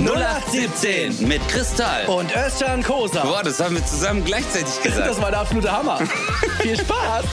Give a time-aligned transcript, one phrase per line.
[0.00, 2.06] 0817 mit Kristall.
[2.06, 3.22] Und Özcan Kosa.
[3.22, 5.06] Boah, das haben wir zusammen gleichzeitig gesagt.
[5.06, 5.98] Das war der absolute Hammer.
[6.60, 7.24] Viel Spaß.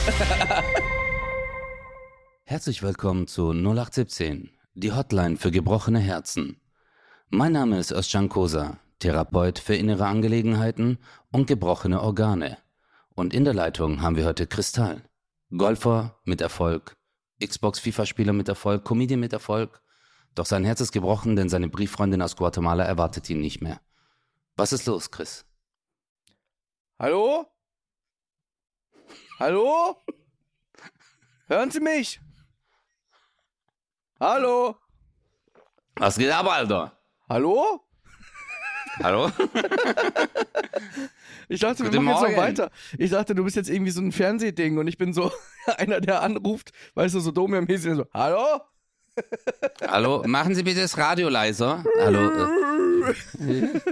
[2.44, 6.60] Herzlich willkommen zu 0817, die Hotline für gebrochene Herzen.
[7.30, 10.98] Mein Name ist Özcan Kosa, Therapeut für innere Angelegenheiten
[11.32, 12.58] und gebrochene Organe.
[13.14, 15.02] Und in der Leitung haben wir heute Kristall.
[15.50, 16.94] Golfer mit Erfolg,
[17.44, 19.81] Xbox-FIFA-Spieler mit Erfolg, Comedian mit Erfolg.
[20.34, 23.80] Doch sein Herz ist gebrochen, denn seine Brieffreundin aus Guatemala erwartet ihn nicht mehr.
[24.56, 25.44] Was ist los, Chris?
[26.98, 27.46] Hallo?
[29.38, 29.96] Hallo?
[31.48, 32.20] Hören Sie mich?
[34.20, 34.76] Hallo?
[35.96, 36.96] Was geht ab, Alter?
[37.28, 37.84] Hallo?
[39.02, 39.30] Hallo?
[41.48, 42.36] Ich dachte, wir Guten machen jetzt noch Morgen.
[42.36, 42.70] weiter.
[42.98, 45.30] Ich dachte, du bist jetzt irgendwie so ein Fernsehding und ich bin so
[45.76, 48.60] einer, der anruft, weißt du, so Domia-mäßig, so, hallo?
[49.86, 50.22] Hallo?
[50.26, 51.84] Machen Sie bitte das Radio leiser.
[51.98, 52.30] Hallo?
[53.40, 53.80] Äh,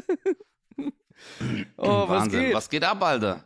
[1.76, 2.54] Oh, was geht?
[2.54, 3.44] Was geht ab, Alter?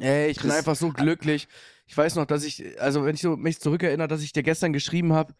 [0.00, 1.46] Ey, ich bin Chris- einfach so glücklich.
[1.86, 4.72] Ich weiß noch, dass ich, also wenn ich so mich zurückerinnere, dass ich dir gestern
[4.72, 5.34] geschrieben habe,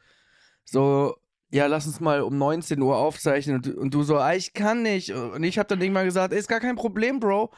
[0.64, 1.16] so,
[1.50, 4.52] ja, lass uns mal um 19 Uhr aufzeichnen und, du- und du so, ah, ich
[4.52, 5.10] kann nicht.
[5.12, 7.52] Und ich habe dann irgendwann gesagt, ey, ist gar kein Problem, Bro.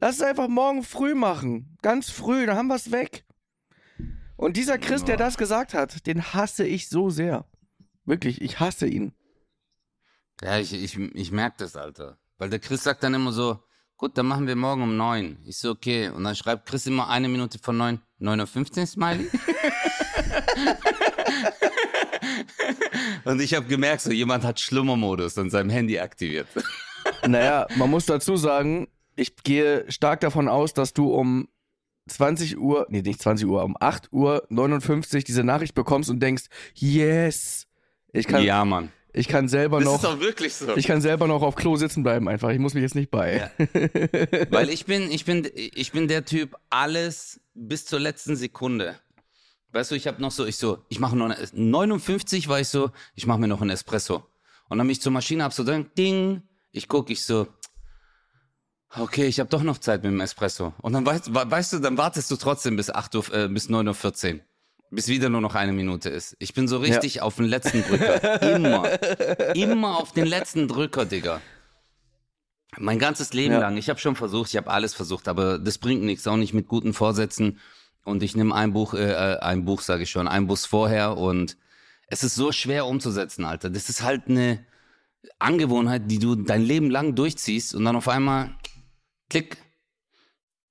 [0.00, 1.76] Lass es einfach morgen früh machen.
[1.82, 3.23] Ganz früh, dann haben wir es weg.
[4.36, 5.18] Und dieser Chris, der Ja.
[5.18, 7.44] das gesagt hat, den hasse ich so sehr.
[8.04, 9.12] Wirklich, ich hasse ihn.
[10.42, 12.18] Ja, ich, ich, ich merke das, Alter.
[12.38, 13.60] Weil der Chris sagt dann immer so,
[13.96, 15.38] gut, dann machen wir morgen um neun.
[15.46, 16.08] Ich so, okay.
[16.08, 19.30] Und dann schreibt Chris immer eine Minute von neun, 9.15 Uhr, Smiley.
[23.24, 26.46] Und ich habe gemerkt, so jemand hat Schlummermodus an seinem Handy aktiviert.
[27.26, 31.48] Naja, man muss dazu sagen, ich gehe stark davon aus, dass du um
[32.08, 36.44] 20 Uhr, nee, nicht 20 Uhr, um 8 Uhr 59 diese Nachricht bekommst und denkst,
[36.74, 37.66] yes,
[38.12, 38.92] ich kann, ja, Mann.
[39.12, 40.76] ich kann selber Das noch, ist doch wirklich so.
[40.76, 42.50] ich kann selber noch auf Klo sitzen bleiben einfach.
[42.50, 43.50] Ich muss mich jetzt nicht bei.
[44.50, 48.96] Weil ich bin, ich bin, ich bin der Typ, alles bis zur letzten Sekunde.
[49.72, 52.68] Weißt du, ich habe noch so, ich so, ich mache noch eine, 59 war ich
[52.68, 54.24] so, ich mache mir noch einen Espresso.
[54.68, 57.48] Und dann bin ich zur Maschine, hab so dann, ding, ich guck, ich so,
[58.98, 60.72] okay, ich habe doch noch Zeit mit dem Espresso.
[60.80, 63.68] Und dann weißt, we- weißt du, dann wartest du trotzdem bis 8 Uhr, äh, bis
[63.68, 64.40] 9.14 Uhr.
[64.90, 66.36] Bis wieder nur noch eine Minute ist.
[66.38, 68.42] Ich bin so richtig auf den letzten Drücker.
[68.54, 69.54] Immer.
[69.56, 71.40] Immer auf den letzten Drücker, Digga.
[72.78, 73.60] Mein ganzes Leben Ja.
[73.60, 73.76] lang.
[73.76, 76.68] Ich habe schon versucht, ich habe alles versucht, aber das bringt nichts, auch nicht mit
[76.68, 77.58] guten Vorsätzen.
[78.04, 81.16] Und ich nehme ein Buch, äh, äh, ein Buch sage ich schon, ein Bus vorher
[81.16, 81.56] und
[82.08, 83.70] es ist so schwer umzusetzen, Alter.
[83.70, 84.64] Das ist halt eine
[85.38, 88.50] Angewohnheit, die du dein Leben lang durchziehst und dann auf einmal
[89.28, 89.56] klick.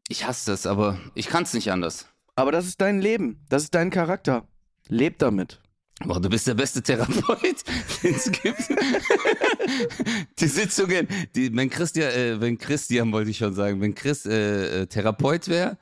[0.07, 2.07] Ich hasse das, aber ich kann es nicht anders.
[2.35, 4.47] Aber das ist dein Leben, das ist dein Charakter.
[4.87, 5.61] Leb damit.
[6.05, 7.63] Boah, du bist der beste Therapeut,
[8.03, 8.69] den es gibt.
[10.39, 14.81] die Sitzungen, die, wenn Christian, äh, wenn Christian wollte ich schon sagen, wenn Chris äh,
[14.81, 15.77] äh, Therapeut wäre,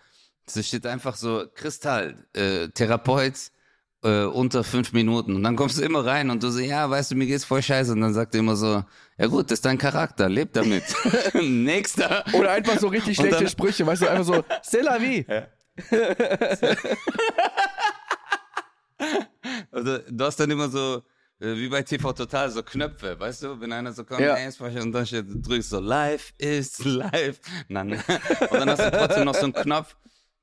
[0.45, 3.51] so steht einfach so, Kristall, äh, Therapeut
[4.03, 5.35] äh, unter fünf Minuten.
[5.35, 7.61] Und dann kommst du immer rein und du so, ja, weißt du, mir geht's voll
[7.61, 7.91] scheiße.
[7.93, 8.83] Und dann sagt er immer so,
[9.17, 10.83] ja gut, das ist dein Charakter, leb damit.
[11.33, 12.23] Nächster.
[12.33, 15.25] Oder einfach so richtig schlechte dann- Sprüche, weißt du, einfach so, c'est la vie.
[19.71, 20.97] Also, du hast dann immer so,
[21.39, 23.59] äh, wie bei TV Total, so Knöpfe, weißt du?
[23.59, 24.35] Wenn einer so kommt, Ja.
[24.35, 27.39] und dann steht, du drückst so, live is live.
[27.67, 27.93] Nein.
[27.93, 29.95] Und dann hast du trotzdem noch so einen Knopf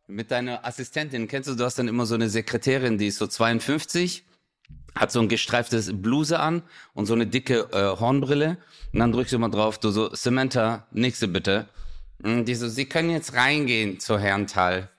[0.09, 1.29] mit deiner Assistentin.
[1.29, 4.25] Kennst du, du hast dann immer so eine Sekretärin, die ist so 52,
[4.95, 6.63] hat so ein gestreiftes Bluse an
[6.95, 8.59] und so eine dicke äh, Hornbrille.
[8.93, 11.69] Und dann drückst du immer drauf, du so, Samantha, nächste bitte.
[12.23, 14.91] Und die so, Sie können jetzt reingehen zu Herrn Tal.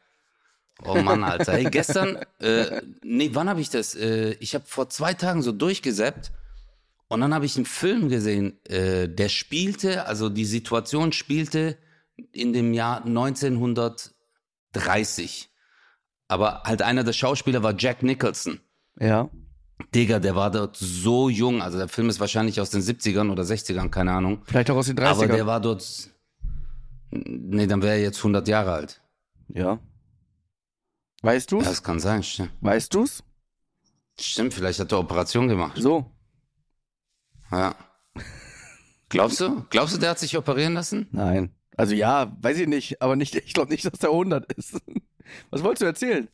[0.86, 1.54] Oh Mann, Alter.
[1.54, 3.96] Hey, gestern, äh, nee, wann habe ich das?
[3.96, 6.32] Äh, ich habe vor zwei Tagen so durchgesäppt
[7.10, 11.78] und dann habe ich einen Film gesehen, äh, der spielte, also die Situation spielte
[12.32, 13.06] in dem Jahr
[14.74, 15.50] 1930.
[16.28, 18.60] Aber halt einer der Schauspieler war Jack Nicholson.
[19.00, 19.30] Ja.
[19.96, 21.62] Digga, der war dort so jung.
[21.62, 24.42] Also der Film ist wahrscheinlich aus den 70ern oder 60ern, keine Ahnung.
[24.46, 25.08] Vielleicht auch aus den 30ern.
[25.08, 26.10] Aber der war dort.
[27.12, 29.02] Nee, dann wäre er jetzt 100 Jahre alt.
[29.50, 29.80] ja.
[31.22, 31.66] Weißt du's?
[31.66, 32.52] Ja, das kann sein, stimmt.
[32.62, 33.24] Weißt du's?
[34.18, 35.76] Stimmt, vielleicht hat er Operation gemacht.
[35.78, 36.10] So.
[37.52, 37.76] Ja.
[39.10, 39.66] Glaubst du?
[39.70, 41.08] Glaubst du, der hat sich operieren lassen?
[41.12, 41.54] Nein.
[41.80, 44.82] Also ja, weiß ich nicht, aber nicht, ich glaube nicht, dass der 100 ist.
[45.50, 46.28] Was wolltest du erzählen?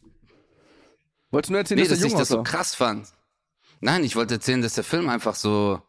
[1.30, 3.10] Wolltest du nur erzählen, Nee, dass dass der ich das so krass fand.
[3.80, 5.84] Nein, ich wollte erzählen, dass der Film einfach so,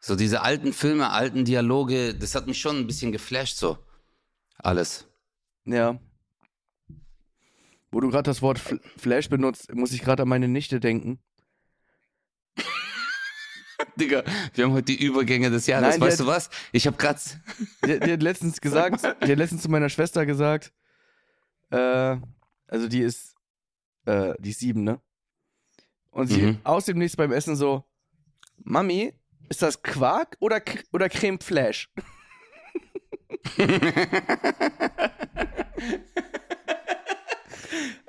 [0.00, 3.78] so diese alten Filme, alten Dialoge, das hat mich schon ein bisschen geflasht, so.
[4.58, 5.08] Alles.
[5.64, 5.98] Ja.
[7.90, 11.18] Wo du gerade das Wort Fl Flash benutzt, muss ich gerade an meine Nichte denken.
[13.96, 15.88] Digga, wir haben heute die Übergänge des Jahres.
[15.90, 16.50] Nein, weißt du was?
[16.72, 17.20] Ich habe gerade.
[17.84, 20.72] Die, die hat letztens gesagt, die hat letztens zu meiner Schwester gesagt,
[21.70, 22.16] äh,
[22.66, 23.34] also die ist,
[24.06, 25.00] äh, die ist sieben, ne?
[26.10, 26.58] Und sie Mhm.
[26.64, 27.84] aus dem Nichts beim Essen so,
[28.64, 29.12] Mami,
[29.48, 30.60] ist das Quark oder,
[30.92, 31.88] oder Creme Flash?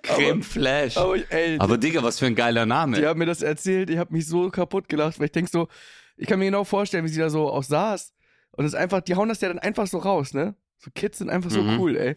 [0.03, 0.97] Creme Flash.
[0.97, 2.97] Aber, ey, Aber Digga, was für ein geiler Name.
[2.97, 5.67] die haben mir das erzählt, ich habe mich so kaputt gelacht, weil ich denk so,
[6.17, 8.13] ich kann mir genau vorstellen, wie sie da so auch saß.
[8.51, 10.55] Und es ist einfach, die hauen das ja dann einfach so raus, ne?
[10.79, 11.79] So Kids sind einfach so Mhm.
[11.79, 12.15] cool, ey.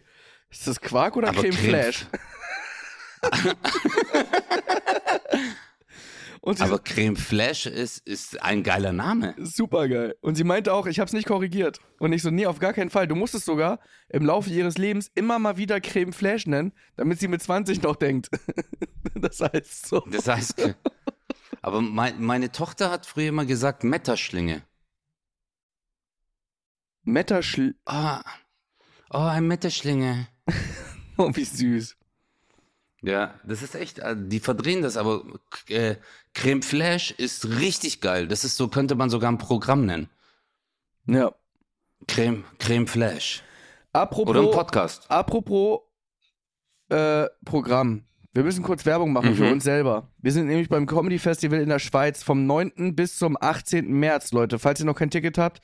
[0.49, 2.05] Ist das Quark oder Creme, Creme- Flash?
[6.45, 9.33] Und Aber Creme Flash ist, ist ein geiler Name.
[9.37, 10.17] Super geil.
[10.19, 11.79] Und sie meinte auch, ich habe es nicht korrigiert.
[11.99, 13.07] Und ich so, nee, auf gar keinen Fall.
[13.07, 13.79] Du musst es sogar
[14.09, 17.95] im Laufe ihres Lebens immer mal wieder Creme Flash nennen, damit sie mit 20 noch
[17.95, 18.29] denkt.
[19.15, 20.01] das heißt so.
[20.01, 20.75] Das heißt.
[21.61, 24.63] Aber mein, meine Tochter hat früher immer gesagt Metterschlinge.
[27.03, 27.75] Metaschl...
[27.85, 28.17] Oh,
[29.11, 30.27] oh ein Metterschlinge.
[31.15, 31.95] Oh, wie süß.
[33.05, 35.23] Ja, das ist echt, äh, die verdrehen das, aber
[35.67, 35.95] äh,
[36.33, 38.27] Creme Flash ist richtig geil.
[38.27, 40.09] Das ist so, könnte man sogar ein Programm nennen.
[41.05, 41.33] Ja.
[42.07, 43.43] Creme, Creme Flash.
[43.91, 45.05] Apropos, Oder ein Podcast.
[45.11, 45.81] apropos
[46.89, 48.03] äh, Programm.
[48.33, 49.51] Wir müssen kurz Werbung machen für Mhm.
[49.53, 50.09] uns selber.
[50.19, 52.95] Wir sind nämlich beim Comedy Festival in der Schweiz vom 9.
[52.95, 53.91] bis zum 18.
[53.91, 54.57] März, Leute.
[54.59, 55.61] Falls ihr noch kein Ticket habt,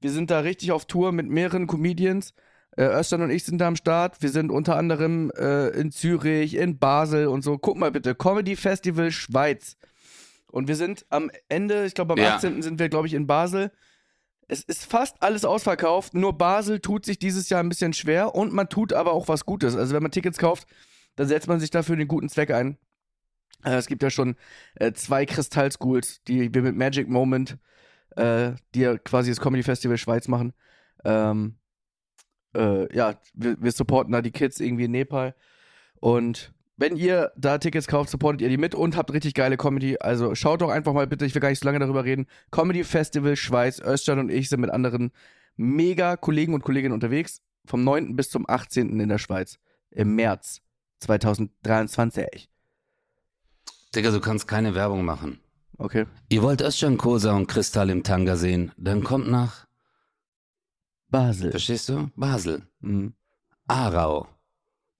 [0.00, 2.32] wir sind da richtig auf Tour mit mehreren Comedians.
[2.76, 4.22] Äh, Östern und ich sind da am Start.
[4.22, 7.58] Wir sind unter anderem äh, in Zürich, in Basel und so.
[7.58, 9.76] Guck mal bitte, Comedy Festival Schweiz.
[10.50, 12.36] Und wir sind am Ende, ich glaube am Ja.
[12.36, 12.62] 18.
[12.62, 13.72] sind wir, glaube ich, in Basel.
[14.48, 18.52] Es ist fast alles ausverkauft, nur Basel tut sich dieses Jahr ein bisschen schwer und
[18.52, 19.74] man tut aber auch was Gutes.
[19.74, 20.68] Also wenn man Tickets kauft,
[21.16, 22.76] dann setzt man sich dafür den guten Zweck ein.
[23.64, 24.36] Äh, es gibt ja schon
[24.76, 27.58] äh, zwei Kristallschools, die wir mit Magic Moment,
[28.16, 30.52] äh, die ja quasi das Comedy Festival Schweiz machen.
[31.04, 31.56] Ähm,
[32.56, 35.34] äh, ja, wir, wir supporten da die Kids irgendwie in Nepal.
[36.00, 39.96] Und wenn ihr da Tickets kauft, supportet ihr die mit und habt richtig geile Comedy.
[39.98, 42.26] Also schaut doch einfach mal bitte, ich will gar nicht so lange darüber reden.
[42.50, 45.12] Comedy Festival Schweiz, Özcan und ich sind mit anderen
[45.56, 47.40] mega Kollegen und Kolleginnen unterwegs.
[47.64, 48.14] Vom 9.
[48.14, 49.00] bis zum 18.
[49.00, 49.58] in der Schweiz.
[49.90, 50.60] Im März
[50.98, 52.48] 2023.
[53.94, 55.40] Digga, du kannst keine Werbung machen.
[55.78, 56.06] Okay.
[56.28, 59.66] Ihr wollt Özcan Kosa und Kristall im Tanga sehen, dann kommt nach,
[61.08, 61.50] Basel.
[61.50, 62.10] verstehst du?
[62.16, 63.14] Basel, Mhm.
[63.68, 64.28] Aarau,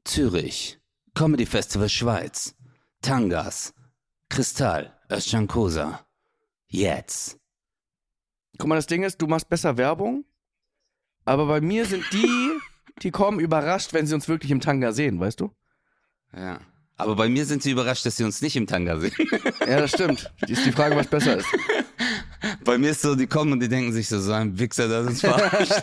[0.04, 0.78] Zürich,
[1.14, 2.54] Comedy Festival Schweiz,
[3.02, 3.72] Tangas,
[4.28, 6.04] Kristall, Özcan Kosa.
[6.68, 7.38] Jetzt.
[8.58, 10.24] Guck mal, das Ding ist, du machst besser Werbung,
[11.24, 12.58] aber bei mir sind die,
[13.02, 15.54] die kommen überrascht, wenn sie uns wirklich im Tanga sehen, weißt du?
[16.34, 16.60] Ja.
[16.98, 19.12] Aber bei mir sind sie überrascht, dass sie uns nicht im Tanga sehen.
[19.60, 20.32] Ja, das stimmt.
[20.48, 21.46] Die ist die Frage, was besser ist.
[22.64, 25.00] Bei mir ist so, die kommen und die denken sich so, so ein Wichser, der
[25.00, 25.82] uns verarscht.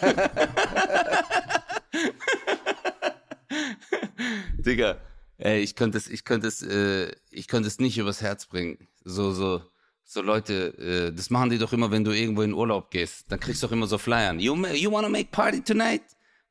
[4.57, 4.97] Digga,
[5.37, 8.87] ey, ich könnte es, ich könnte es, äh, ich könnte es nicht übers Herz bringen.
[9.03, 9.61] So, so,
[10.03, 13.25] so Leute, äh, das machen die doch immer, wenn du irgendwo in Urlaub gehst.
[13.29, 14.39] Dann kriegst du doch immer so Flyern.
[14.39, 16.03] You, you wanna make party tonight?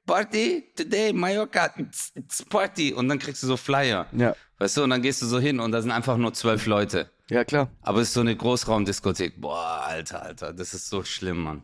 [0.06, 0.64] Party?
[0.76, 2.92] Today, Mallorca, it's, it's party.
[2.92, 4.06] Und dann kriegst du so Flyer.
[4.12, 6.66] Ja, Weißt du, und dann gehst du so hin und da sind einfach nur zwölf
[6.66, 7.10] Leute.
[7.30, 7.70] ja klar.
[7.82, 9.40] Aber es ist so eine Großraumdiskothek.
[9.40, 11.62] Boah, Alter, Alter, das ist so schlimm, Mann.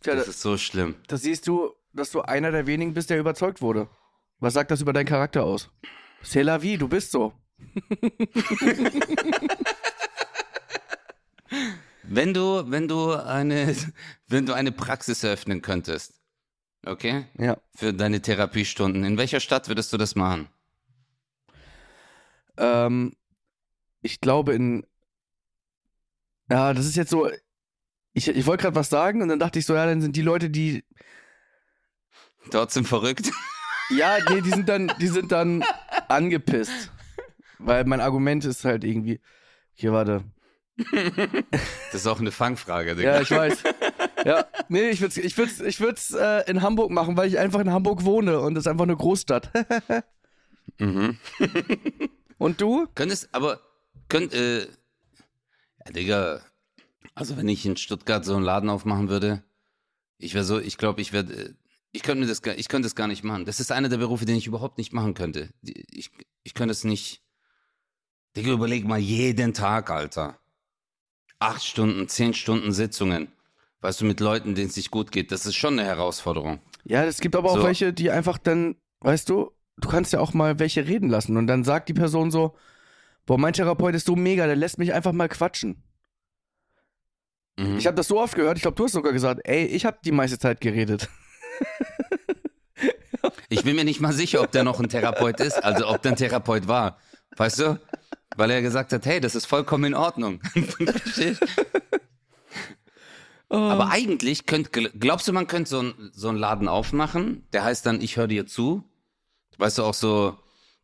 [0.00, 0.94] Tja, Das da, ist so schlimm.
[1.08, 3.88] da siehst du, dass du einer der wenigen bist, der überzeugt wurde.
[4.38, 5.68] Was sagt das über deinen Charakter aus?
[6.24, 7.32] C'est la vie, du bist so.
[12.02, 13.74] Wenn du, wenn du eine,
[14.28, 16.14] wenn du eine Praxis eröffnen könntest,
[16.86, 17.56] okay, Ja.
[17.74, 20.48] für deine Therapiestunden, in welcher Stadt würdest du das machen?
[22.56, 23.14] Ähm,
[24.02, 24.86] ich glaube in.
[26.50, 27.30] Ja, das ist jetzt so.
[28.12, 30.22] Ich, ich wollte gerade was sagen und dann dachte ich so, ja, dann sind die
[30.22, 30.84] Leute, die.
[32.50, 33.30] Trotzdem verrückt.
[33.90, 35.64] Ja, nee, die sind dann, die sind dann
[36.08, 36.90] angepisst.
[37.58, 39.20] Weil mein Argument ist halt irgendwie.
[39.74, 40.24] Hier, warte.
[41.92, 43.16] Das ist auch eine Fangfrage, Digga.
[43.16, 43.62] Ja, ich weiß.
[44.24, 47.38] Ja, nee, ich würde es ich würd's, ich würd's, äh, in Hamburg machen, weil ich
[47.38, 49.50] einfach in Hamburg wohne und das ist einfach eine Großstadt.
[50.78, 51.18] Mhm.
[52.38, 52.86] und du?
[52.94, 53.60] Könntest, aber,
[54.08, 56.40] könnt, äh, ja, Digga,
[57.14, 59.42] also wenn ich in Stuttgart so einen Laden aufmachen würde,
[60.18, 61.54] ich wäre so, ich glaube, ich werde,
[61.92, 63.46] ich könnte das, gar- ich könnte es gar nicht machen.
[63.46, 65.50] Das ist einer der Berufe, den ich überhaupt nicht machen könnte.
[65.62, 66.10] Ich,
[66.42, 67.22] ich könnte es nicht.
[68.36, 70.38] Digga, überleg mal jeden Tag, Alter.
[71.38, 73.32] Acht Stunden, zehn Stunden Sitzungen.
[73.80, 76.60] Weißt du, mit Leuten, denen es nicht gut geht, das ist schon eine Herausforderung.
[76.84, 77.62] Ja, es gibt aber auch So.
[77.64, 81.46] welche, die einfach dann, weißt du, du kannst ja auch mal welche reden lassen und
[81.46, 82.54] dann sagt die Person so,
[83.26, 85.82] boah, mein Therapeut ist so mega, der lässt mich einfach mal quatschen.
[87.58, 87.78] Mhm.
[87.78, 89.98] Ich habe das so oft gehört, ich glaube, du hast sogar gesagt, ey, ich habe
[90.04, 91.08] die meiste Zeit geredet.
[93.52, 96.12] Ich bin mir nicht mal sicher, ob der noch ein Therapeut ist, also ob der
[96.12, 96.98] ein Therapeut war.
[97.36, 97.80] Weißt du?
[98.36, 100.40] Weil er gesagt hat, hey, das ist vollkommen in Ordnung.
[103.50, 103.56] Oh.
[103.56, 107.84] Aber eigentlich könnt, glaubst du, man könnte so, ein, so einen Laden aufmachen, der heißt
[107.84, 108.84] dann Ich höre dir zu.
[109.58, 110.38] Weißt du auch so,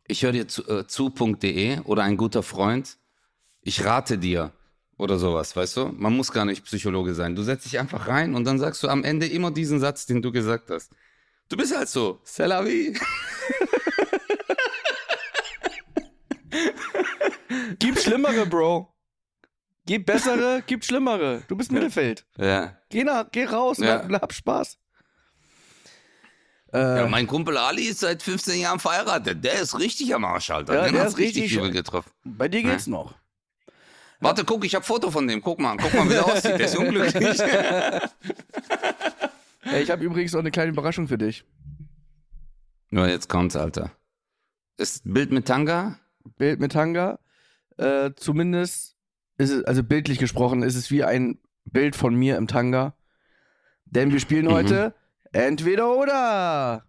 [0.09, 2.99] ich höre dir zu, äh, zu.de oder ein guter Freund,
[3.63, 4.53] ich rate dir
[4.99, 5.87] oder sowas, weißt du?
[5.97, 7.37] Man muss gar nicht Psychologe sein.
[7.37, 10.21] Du setzt dich einfach rein und dann sagst du am Ende immer diesen Satz, den
[10.21, 10.91] du gesagt hast.
[11.49, 12.99] Du bist halt so, c'est la vie.
[17.79, 18.96] Gib schlimmere, Bro.
[19.87, 21.43] Gib bessere, gib schlimmere.
[21.49, 22.27] Du bist Mittelfeld.
[22.37, 22.77] Ja.
[22.91, 24.01] Geh, nach, geh raus Ja.
[24.01, 24.79] und hab Spaß.
[26.73, 27.07] Äh, ja.
[27.07, 29.45] Mein Kumpel Ali ist seit 15 Jahren verheiratet.
[29.45, 30.75] Der ist richtig am Arsch, Alter.
[30.75, 32.11] Ja, Den der ist richtig übel getroffen.
[32.25, 33.15] bei dir geht's noch.
[34.19, 35.41] Warte, guck, ich hab Foto von dem.
[35.43, 36.59] Guck mal, guck mal, wie der aussieht.
[36.59, 37.39] Der ist unglücklich.
[39.63, 41.45] Ey, ich habe übrigens noch eine kleine Überraschung für dich.
[42.91, 43.91] Nur jetzt kommt's, Alter.
[44.79, 45.99] Ist Bild mit Tanga?
[46.39, 47.19] Bild mit Tanga.
[47.77, 48.96] Äh, zumindest
[49.39, 52.95] ist es, also bildlich gesprochen, ist es wie ein Bild von mir im Tanga.
[53.85, 54.51] Denn wir spielen Mhm.
[54.53, 54.95] heute
[55.33, 56.85] entweder oder.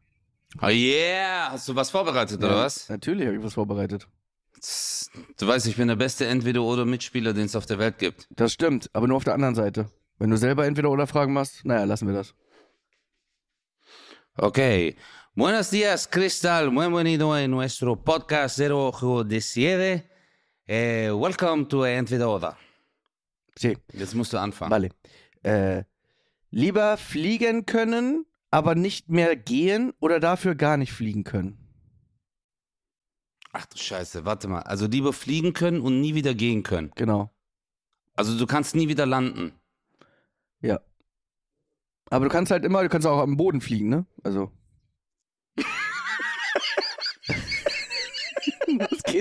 [0.61, 1.51] Oh yeah!
[1.51, 2.89] Hast du was vorbereitet, oder Ja, was?
[2.89, 4.07] Natürlich habe ich was vorbereitet.
[5.37, 8.27] Du weißt, ich bin der beste Entweder-Oder-Mitspieler, den es auf der Welt gibt.
[8.31, 9.91] Das stimmt, aber nur auf der anderen Seite.
[10.17, 12.33] Wenn du selber entweder oder Fragen machst, naja, lassen wir das.
[14.35, 14.95] Ok.
[15.35, 16.71] Buenos días, Cristal.
[16.71, 20.03] Bienvenido en nuestro podcast Zero Ojo de Siete.
[20.67, 22.57] Eh, welcome to Entweder Oder.
[23.57, 24.71] Sí, Jetzt musst du anfangen.
[24.71, 24.89] vale.
[25.43, 25.83] Äh,
[26.51, 31.57] lieber fliegen können, aber nicht mehr gehen oder dafür gar nicht fliegen können?
[33.53, 34.61] Ach du Scheiße, warte mal.
[34.61, 36.91] Also lieber fliegen können und nie wieder gehen können.
[36.95, 37.31] Genau.
[38.15, 39.53] Also du kannst nie wieder landen.
[40.61, 40.81] Ja.
[42.09, 44.05] Aber du kannst halt immer, du kannst auch am Boden fliegen, ne?
[44.23, 44.51] Also.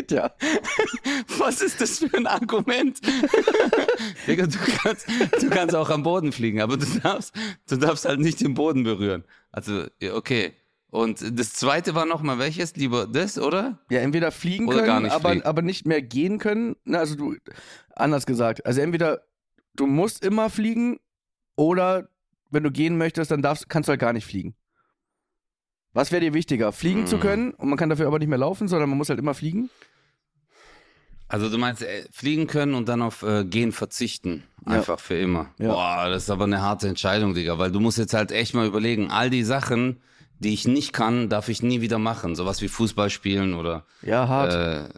[0.06, 0.30] Geht ja.
[1.38, 3.00] Was ist das für ein Argument?
[4.26, 5.06] Digga, du kannst,
[5.40, 7.34] du kannst auch am Boden fliegen, aber du darfst,
[7.68, 9.24] du darfst halt nicht den Boden berühren.
[9.52, 10.52] Also, okay.
[10.90, 12.76] Und das zweite war nochmal welches?
[12.76, 13.80] Lieber das, oder?
[13.90, 15.44] Ja, entweder fliegen Oder können, gar nicht aber, fliegen.
[15.44, 16.76] aber nicht mehr gehen können.
[16.84, 17.36] Ne, also du,
[17.94, 18.64] anders gesagt.
[18.64, 19.22] Also entweder
[19.74, 20.98] du musst immer fliegen
[21.56, 22.08] oder
[22.50, 24.54] wenn du gehen möchtest, dann darfst, kannst du halt gar nicht fliegen.
[25.92, 26.72] Was wäre dir wichtiger?
[26.72, 27.20] Fliegen zu Hm.
[27.22, 29.70] können und man kann dafür aber nicht mehr laufen, sondern man muss halt immer fliegen?
[31.28, 34.44] Also du meinst äh, fliegen können und dann auf äh, Gehen verzichten.
[34.64, 34.72] Ja.
[34.74, 35.50] Einfach für immer.
[35.58, 35.72] Ja.
[35.72, 37.58] Boah, das ist aber eine harte Entscheidung, Digga.
[37.58, 40.00] Weil du musst jetzt halt echt mal überlegen, all die Sachen,
[40.38, 42.36] die ich nicht kann, darf ich nie wieder machen.
[42.36, 44.52] Sowas wie Fußball spielen oder, Ja, hart.
[44.52, 44.88] äh,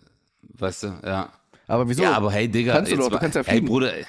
[0.58, 1.32] weißt du, ja.
[1.66, 2.02] aber wieso?
[2.02, 2.74] Ja, aber hey, Digga.
[2.74, 3.66] Kannst du jetzt doch, du kannst ja Hey, fliegen.
[3.66, 3.94] Bruder.
[3.94, 4.04] ey.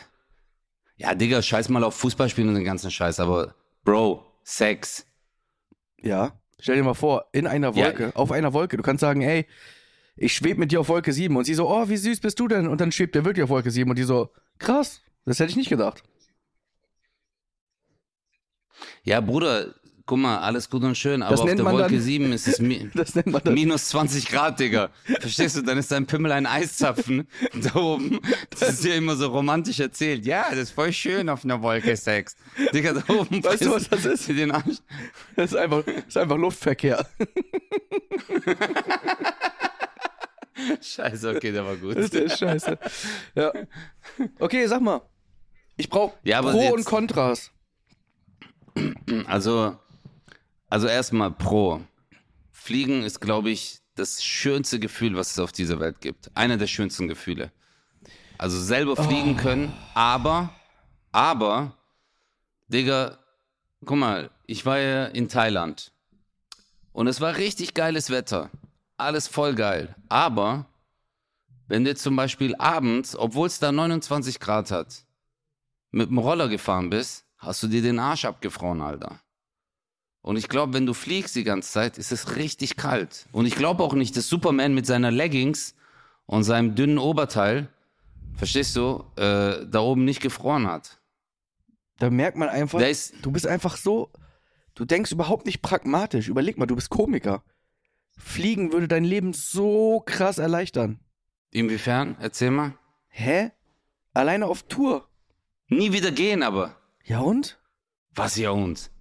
[0.97, 5.05] Ja, Digga, scheiß mal auf Fußball spielen und den ganzen Scheiß, aber Bro, Sex.
[6.01, 6.33] Ja.
[6.59, 7.85] Stell dir mal vor, in einer Ja.
[7.85, 8.75] Wolke, auf einer Wolke.
[8.75, 9.45] Du kannst sagen, ey,
[10.19, 11.35] ich schwebe mit dir auf Wolke 7.
[11.35, 12.67] Und sie so, oh, wie süß bist du denn?
[12.67, 13.89] Und dann schwebt er wirklich auf Wolke 7.
[13.89, 16.03] Und die so, krass, das hätte ich nicht gedacht.
[19.03, 19.73] Ja, Bruder,
[20.05, 22.59] guck mal, alles gut und schön, aber Das auf der Wolke dann- 7 ist es
[22.59, 22.89] mi
[23.45, 24.89] minus 20 Grad, Digga.
[25.19, 25.61] Verstehst du?
[25.61, 27.27] Dann ist dein Pimmel ein Eiszapfen
[27.73, 28.19] da oben.
[28.49, 30.25] Das ist dir immer so romantisch erzählt.
[30.25, 32.35] Ja, das ist voll schön auf einer Wolke Sex.
[32.73, 33.43] Digga, da oben.
[33.43, 34.27] Weißt du, was das ist?
[34.29, 34.77] Den Arsch.
[35.35, 37.07] Das ist einfach, das ist einfach Luftverkehr.
[40.81, 41.95] Scheiße, okay, der war Das gut.
[41.95, 42.77] ist der Scheiße.
[43.35, 43.51] Ja.
[44.39, 45.01] Okay, sag mal.
[45.77, 47.51] Ich brauche Ja, Pro jetzt- und Kontras.
[49.27, 49.77] Also,
[50.69, 51.81] also erstmal Pro.
[52.51, 56.29] Fliegen ist, glaube ich, das schönste Gefühl, was es auf dieser Welt gibt.
[56.35, 57.51] Einer der schönsten Gefühle.
[58.37, 60.53] Also selber fliegen können, aber,
[61.11, 61.75] aber,
[62.69, 63.17] Digga,
[63.83, 65.91] guck mal, ich war ja in Thailand
[66.93, 68.49] und es war richtig geiles Wetter.
[68.99, 69.95] Alles voll geil.
[70.09, 70.65] Aber,
[71.67, 75.05] wenn du zum Beispiel abends, obwohl es da 29 Grad hat,
[75.91, 79.21] mit dem Roller gefahren bist, hast du dir den Arsch abgefroren, Alter.
[80.21, 83.27] Und ich glaube, wenn du fliegst die ganze Zeit, ist es richtig kalt.
[83.31, 85.75] Und ich glaube auch nicht, dass Superman mit seiner Leggings
[86.25, 87.69] und seinem dünnen Oberteil,
[88.35, 90.99] verstehst du, äh, da oben nicht gefroren hat.
[91.99, 94.11] Da merkt man einfach, ist, du bist einfach so,
[94.75, 96.27] du denkst überhaupt nicht pragmatisch.
[96.27, 97.43] Überleg mal, du bist Komiker.
[98.19, 100.99] Fliegen würde dein Leben so krass erleichtern.
[101.51, 102.15] inwiefern?
[102.19, 102.73] Erzähl mal.
[103.07, 103.51] Hä?
[104.13, 105.07] Alleine auf Tour.
[105.69, 106.75] Nie wieder gehen, aber.
[107.03, 107.59] Ja und?
[108.13, 108.91] Was ja und?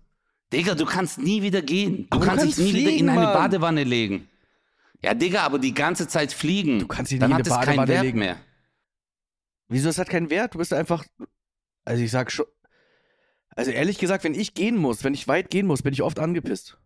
[0.53, 2.07] Digga, du kannst nie wieder gehen.
[2.11, 3.35] Du Aber du kannst dich kannst nie wieder in fliegen, eine Mann.
[3.35, 4.29] Badewanne legen.
[5.03, 6.79] Ja, Digga, aber die ganze Zeit fliegen.
[6.79, 8.19] Du kannst dich nie hat in eine keinen Badewanne Wert legen.
[8.19, 8.37] mehr.
[9.69, 10.55] Wieso, es hat keinen Wert?
[10.55, 11.05] Du bist einfach,
[11.85, 12.47] Also ich sag schon.
[13.57, 16.19] Also ehrlich gesagt, wenn ich gehen muss, wenn ich weit gehen muss, bin ich oft
[16.19, 16.79] angepisst.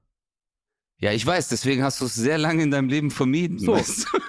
[1.03, 3.59] Ja, ich weiß, deswegen hast du es sehr lange in deinem Leben vermieden.
[3.59, 3.73] So.
[3.73, 4.21] Weißt du?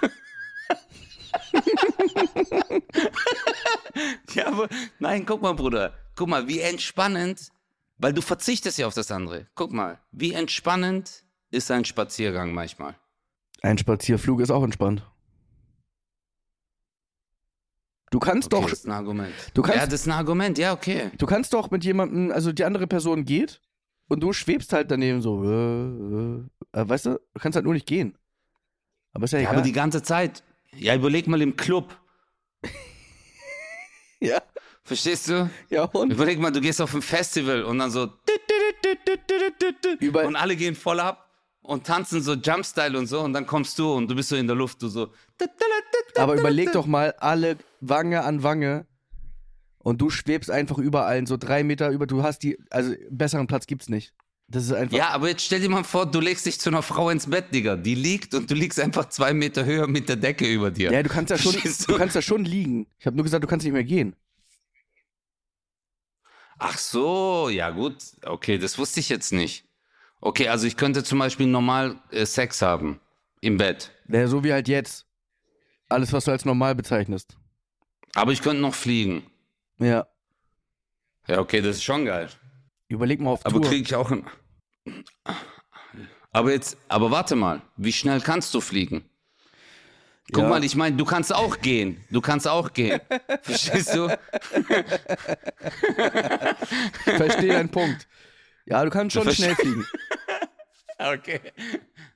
[4.33, 5.93] ja, aber nein, guck mal, Bruder.
[6.15, 7.49] Guck mal, wie entspannend,
[7.97, 9.45] weil du verzichtest ja auf das andere.
[9.53, 12.95] Guck mal, wie entspannend ist ein Spaziergang manchmal.
[13.61, 15.07] Ein Spazierflug ist auch entspannt.
[18.09, 19.33] Du kannst Okay, doch, das ist ein Argument.
[19.53, 21.11] du kannst- ja, das ist ein Argument, ja, okay.
[21.19, 23.61] du kannst doch mit jemandem, also die andere Person geht
[24.09, 27.85] und du schwebst halt daneben so, äh, äh, weißt du, du kannst halt nur nicht
[27.87, 28.17] gehen.
[29.13, 29.55] Aber ist ja Ja, egal.
[29.55, 30.43] aber die ganze Zeit.
[30.75, 31.95] Ja, überleg mal im Club.
[34.19, 34.41] ja,
[34.85, 35.49] Verstehst du?
[35.69, 36.11] ja und?
[36.11, 38.09] Überleg mal, du gehst auf ein Festival und dann so
[39.99, 41.29] Überall- und alle gehen voll ab
[41.61, 44.47] und tanzen so Jumpstyle und so und dann kommst du und du bist so in
[44.47, 45.13] der Luft, du so.
[46.17, 48.85] Aber überleg doch mal, alle Wange an Wange
[49.83, 53.67] und du schwebst einfach überall so drei Meter über, du hast die, also besseren Platz
[53.67, 54.13] gibt's nicht.
[54.47, 56.81] Das ist einfach, Ja, aber jetzt stell dir mal vor, du legst dich zu einer
[56.81, 57.75] Frau ins Bett, Digga.
[57.75, 60.91] Die liegt und du liegst einfach zwei Meter höher mit der Decke über dir.
[60.91, 61.97] ja, du kannst ja schon, Verstehst du du?
[61.97, 62.87] kannst ja schon liegen.
[62.99, 64.15] Ich habe nur gesagt, du kannst nicht mehr gehen.
[66.59, 67.97] Ach so, ja gut.
[68.23, 69.65] Okay, das wusste ich jetzt nicht.
[70.21, 72.99] Okay, also ich könnte zum Beispiel normal äh, Sex haben.
[73.41, 73.91] Im Bett.
[74.05, 75.05] Wäre so wie halt jetzt.
[75.89, 77.37] Alles, was du als normal bezeichnest.
[78.15, 79.23] Aber ich könnte noch fliegen.
[79.79, 80.07] Ja.
[81.27, 82.29] Ja, okay, das ist schon geil.
[82.87, 83.69] Überleg mal auf Aber Tour.
[83.69, 84.25] kriege ich auch ein.
[86.31, 89.05] Aber jetzt, aber warte mal, wie schnell kannst du fliegen?
[90.31, 90.49] Guck Ja.
[90.49, 92.03] mal, ich meine, du kannst auch gehen.
[92.09, 92.99] Du kannst auch gehen.
[93.43, 94.07] Verstehst du?
[94.07, 94.17] Ich
[97.03, 98.07] verstehe deinen Punkt.
[98.65, 99.85] Ja, du kannst schon schnell fliegen.
[100.99, 101.41] Okay.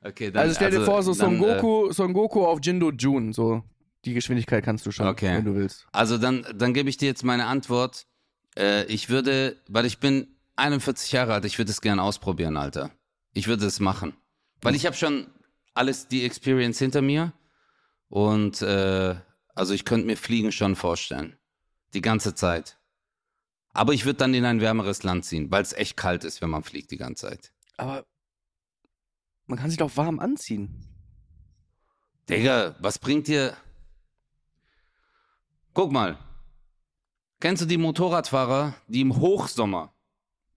[0.02, 3.34] Okay, dann, Also stell dir vor, so Son äh, Goku, Son Goku auf Jindo Jun,
[3.34, 3.62] so
[4.06, 5.38] die Geschwindigkeit kannst du schon, Okay.
[5.38, 5.86] wenn du willst.
[5.92, 8.06] Also dann, dann gebe ich dir jetzt meine Antwort.
[8.58, 12.92] Äh, ich würde, weil ich bin 41 Jahre alt, ich würde es gerne ausprobieren, Alter.
[13.34, 14.14] Ich würde es machen.
[14.62, 15.28] Weil ich habe schon
[15.74, 17.34] alles, die Experience hinter mir.
[18.10, 19.16] Und äh,
[19.54, 21.38] also ich könnte mir Fliegen schon vorstellen.
[21.94, 22.78] Die ganze Zeit.
[23.74, 26.50] Aber ich würde dann in ein wärmeres Land ziehen, weil es echt kalt ist, wenn
[26.50, 27.52] man fliegt die ganze Zeit.
[27.78, 28.06] Aber
[29.46, 30.84] man kann sich doch warm anziehen.
[32.30, 33.56] Digga, was bringt dir.
[35.78, 36.18] Guck mal.
[37.40, 39.94] Kennst du die Motorradfahrer, die im Hochsommer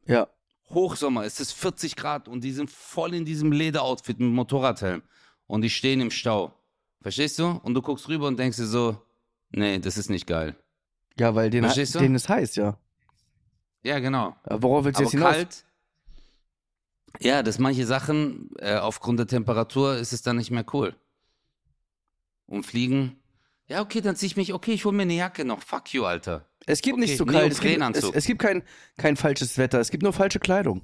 [0.06, 0.28] Ja.
[0.70, 5.02] Hochsommer, es ist 40 Grad und die sind voll in diesem Lederoutfit mit Motorradhelm
[5.46, 6.54] und die stehen im Stau.
[7.02, 7.48] Verstehst du?
[7.48, 8.96] Und du guckst rüber und denkst dir so,
[9.50, 10.56] nee, das ist nicht geil.
[11.18, 11.98] Ja, weil denen, Verstehst du?
[11.98, 12.78] denen ist heiß, ja.
[13.82, 14.36] Ja, genau.
[14.44, 15.32] Aber worauf willst du jetzt hinaus?
[15.34, 15.64] kalt,
[17.20, 20.96] ja, dass manche Sachen, äh, aufgrund der Temperatur ist es dann nicht mehr cool.
[22.46, 23.19] Und fliegen,
[23.70, 25.62] ja, okay, dann zieh ich mich, okay, ich hol mir eine Jacke noch.
[25.62, 26.44] Fuck you, Alter.
[26.66, 27.52] Es gibt Okay, nicht so kalt.
[27.52, 28.64] Es gibt, es, es gibt kein,
[28.96, 29.78] kein falsches Wetter.
[29.78, 30.82] Es gibt nur falsche Kleidung.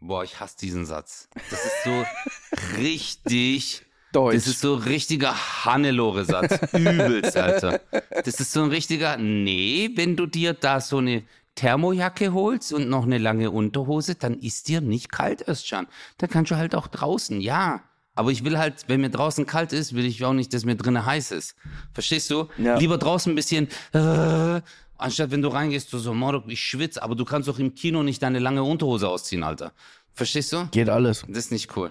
[0.00, 1.28] Boah, ich hasse diesen Satz.
[1.50, 2.04] Das ist so
[2.78, 3.84] richtig.
[4.12, 4.34] Deutsch.
[4.34, 6.72] Das ist so ein richtiger Hannelore-Satz.
[6.72, 7.80] Übelst, Alter.
[8.24, 12.88] Das ist so ein richtiger, nee, wenn du dir da so eine Thermojacke holst und
[12.88, 15.86] noch eine lange Unterhose, dann ist dir nicht kalt, Özcan.
[16.16, 17.82] Da kannst du halt auch draußen, ja.
[18.16, 20.74] Aber ich will halt, wenn mir draußen kalt ist, will ich auch nicht, dass mir
[20.74, 21.54] drinnen heiß ist.
[21.92, 22.48] Verstehst du?
[22.56, 22.78] Ja.
[22.78, 24.60] Lieber draußen ein bisschen, äh,
[24.96, 28.02] anstatt wenn du reingehst, du so, Mordok, ich schwitze, aber du kannst doch im Kino
[28.02, 29.72] nicht deine lange Unterhose ausziehen, Alter.
[30.14, 30.66] Verstehst du?
[30.70, 31.24] Geht alles.
[31.28, 31.90] Das ist nicht cool.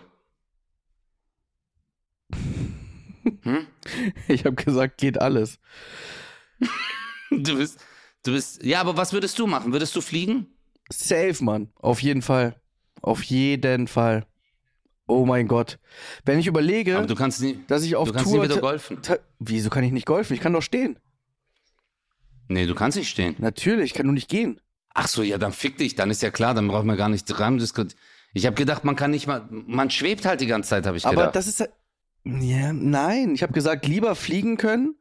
[4.27, 5.59] Ich habe gesagt, geht alles.
[7.31, 7.79] Du bist,
[8.23, 9.73] du bist, ja, aber was würdest du machen?
[9.73, 10.47] Würdest du fliegen?
[10.91, 11.69] Safe, Mann.
[11.75, 12.55] Auf jeden Fall.
[13.01, 14.25] Auf jeden Fall.
[15.07, 15.77] Oh mein Gott.
[16.23, 18.43] Wenn ich überlege, Aber du kannst nie, dass ich auf du kannst Tour.
[18.43, 18.97] nie wieder golfen.
[19.39, 20.33] Wieso kann ich nicht golfen?
[20.33, 20.97] Ich kann doch stehen.
[22.47, 23.35] Nee, du kannst nicht stehen.
[23.39, 24.59] Natürlich, ich kann nur nicht gehen.
[24.93, 27.27] Ach so, ja, dann fick dich, dann ist ja klar, dann braucht man gar nicht
[27.27, 27.93] diskutieren.
[28.33, 31.05] Ich habe gedacht, man kann nicht mal, man schwebt halt die ganze Zeit, habe ich
[31.05, 31.35] Aber gedacht.
[31.35, 31.69] das ist.
[32.23, 33.33] Ja, nein.
[33.35, 34.95] Ich habe gesagt, lieber fliegen können,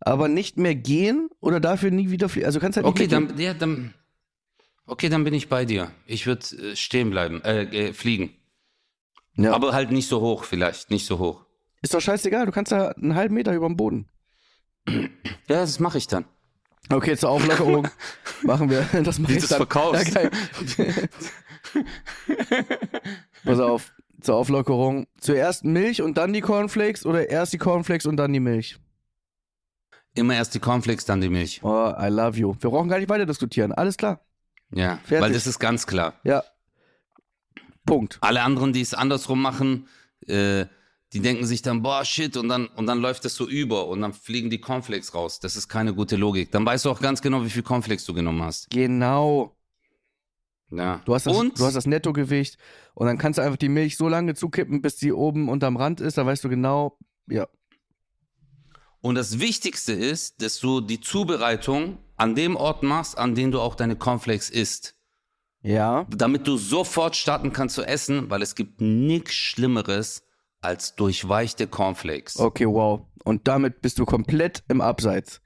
[0.00, 2.46] aber nicht mehr gehen oder dafür nie wieder fliegen.
[2.46, 3.94] Also du kannst halt okay, nicht mehr dann, ja, dann,
[4.86, 5.90] okay, dann bin ich bei dir.
[6.06, 8.30] Ich würde äh, stehen bleiben, äh, äh, fliegen.
[9.38, 9.54] Ja.
[9.54, 11.44] Aber halt nicht so hoch, vielleicht, nicht so hoch.
[11.80, 14.08] ist doch scheißegal, du kannst da einen halben Meter über dem Boden.
[14.88, 15.06] Ja,
[15.46, 16.24] das mache ich dann.
[16.90, 17.88] Okay, zur Auflockerung
[18.42, 19.58] machen wir das mache Wie ich du's dann.
[19.58, 20.14] verkaufst.
[20.14, 20.30] Ja.
[23.44, 25.06] Pass auf, zur Auflockerung.
[25.20, 28.78] Zuerst Milch und dann die Cornflakes oder erst die Cornflakes und dann die Milch?
[30.14, 31.60] Immer erst die Cornflakes, dann die Milch.
[31.62, 32.54] Oh, I love you.
[32.60, 33.72] Wir brauchen gar nicht weiter diskutieren.
[33.72, 34.20] Alles klar.
[34.70, 35.20] Ja, Fertig.
[35.20, 36.14] weil das ist ganz klar.
[36.24, 36.42] Ja.
[37.88, 38.18] Punkt.
[38.20, 39.86] Alle anderen, die es andersrum machen,
[40.26, 40.66] äh,
[41.14, 44.02] die denken sich dann, boah, shit, und dann, und dann läuft das so über und
[44.02, 45.40] dann fliegen die Cornflakes raus.
[45.40, 46.50] Das ist keine gute Logik.
[46.52, 48.68] Dann weißt du auch ganz genau, wie viel Cornflakes du genommen hast.
[48.70, 49.56] Genau.
[50.70, 51.00] Ja.
[51.06, 52.58] Du hast, das, und du hast das Nettogewicht
[52.94, 56.02] und dann kannst du einfach die Milch so lange zukippen, bis die oben unterm Rand
[56.02, 56.18] ist.
[56.18, 57.48] Da weißt du genau, ja.
[59.00, 63.60] Und das Wichtigste ist, dass du die Zubereitung an dem Ort machst, an dem du
[63.60, 64.97] auch deine Cornflakes isst.
[65.62, 66.06] Ja.
[66.10, 70.22] Damit du sofort starten kannst zu essen, weil es gibt nichts Schlimmeres
[70.60, 72.38] als durchweichte Cornflakes.
[72.38, 73.02] Okay, wow.
[73.24, 75.40] Und damit bist du komplett im Abseits.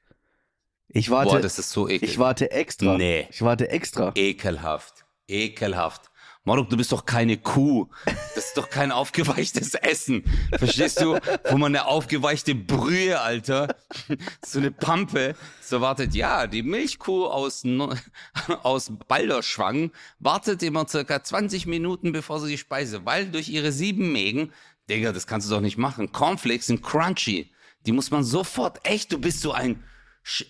[0.88, 2.12] Ich warte, Boah, das ist so eklig.
[2.12, 2.96] ich warte extra.
[2.96, 3.26] Nee.
[3.30, 4.12] Ich warte extra.
[4.14, 5.06] Ekelhaft.
[5.26, 6.10] Ekelhaft.
[6.44, 7.88] Marok, du bist doch keine Kuh.
[8.34, 10.24] Das ist doch kein aufgeweichtes Essen.
[10.58, 11.16] Verstehst du?
[11.48, 13.76] Wo man eine aufgeweichte Brühe, Alter,
[14.44, 17.62] so eine Pampe, so wartet, ja, die Milchkuh aus,
[18.64, 24.10] aus Balderschwang wartet immer circa 20 Minuten, bevor sie die Speise, weil durch ihre sieben
[24.10, 24.52] Mägen,
[24.90, 26.10] Digga, das kannst du doch nicht machen.
[26.10, 27.52] Cornflakes sind crunchy.
[27.86, 29.84] Die muss man sofort, echt, du bist so ein,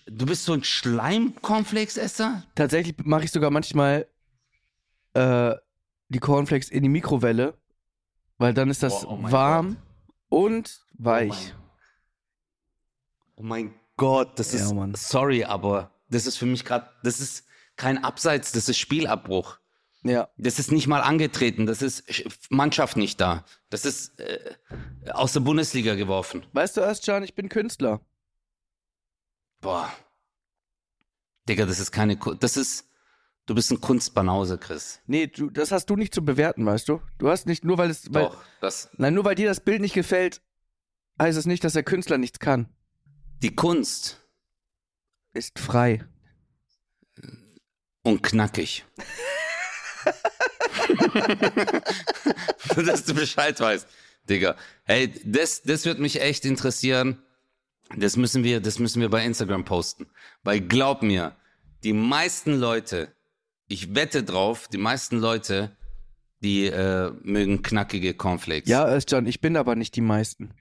[0.07, 2.45] du bist so ein Schleim-Cornflakes-Esser?
[2.55, 4.07] Tatsächlich mache ich sogar manchmal
[5.13, 5.55] äh,
[6.13, 7.55] die Cornflakes in die Mikrowelle,
[8.39, 9.77] weil dann ist das oh mein warm
[10.29, 11.55] und weich.
[13.37, 14.95] Oh mein Gott, das Ja, ist, Mann.
[14.95, 17.45] sorry, aber das ist für mich gerade, das ist
[17.77, 19.59] kein Abseits, das ist Spielabbruch.
[20.03, 20.29] ja.
[20.37, 23.45] Das ist nicht mal angetreten, das ist Sch- Mannschaft nicht da.
[23.71, 24.55] Das ist äh,
[25.13, 26.45] aus der Bundesliga geworfen.
[26.53, 28.01] Weißt du, Özcan, ich bin Künstler.
[29.61, 29.91] Boah.
[31.49, 32.89] Digga, das ist keine, das ist,
[33.47, 35.01] du bist ein Kunstbanause, Chris.
[35.07, 37.01] Nee, du, das hast du nicht zu bewerten, weißt du?
[37.19, 38.13] Du hast nicht, nur weil es.
[38.13, 40.43] Weil, Doch, das, Nein, nur weil dir das Bild nicht gefällt,
[41.21, 42.69] heißt es nicht, dass der Künstler nichts kann.
[43.43, 44.21] die Kunst
[45.35, 46.05] Ist frei.
[48.03, 48.85] und knackig.
[52.77, 53.87] Dass du Bescheid weißt,
[54.29, 54.57] Digga.
[54.85, 57.23] Hey, das, das wird mich echt interessieren.
[57.97, 60.09] Das müssen wir, das müssen wir bei Instagram posten.
[60.43, 61.37] Weil glaub mir,
[61.85, 63.13] die meisten Leute,
[63.73, 65.75] ich wette drauf, die meisten Leute,
[66.43, 68.69] die äh, mögen knackige Cornflakes.
[68.69, 70.53] Ja, Özcan, ich bin aber nicht die meisten.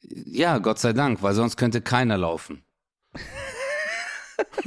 [0.00, 2.62] Ja, Gott sei Dank, weil sonst könnte keiner laufen.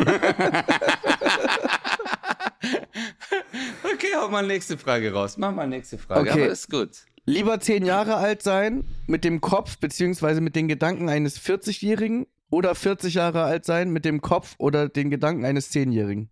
[3.84, 5.38] okay, hau mal nächste Frage raus.
[5.38, 6.30] Mach mal nächste Frage.
[6.30, 6.44] Okay.
[6.44, 7.06] Aber ist gut.
[7.26, 12.76] Lieber zehn Jahre alt sein mit dem Kopf beziehungsweise mit den Gedanken eines 40-Jährigen oder
[12.76, 16.30] 40 Jahre alt sein mit dem Kopf oder den Gedanken eines 10-Jährigen?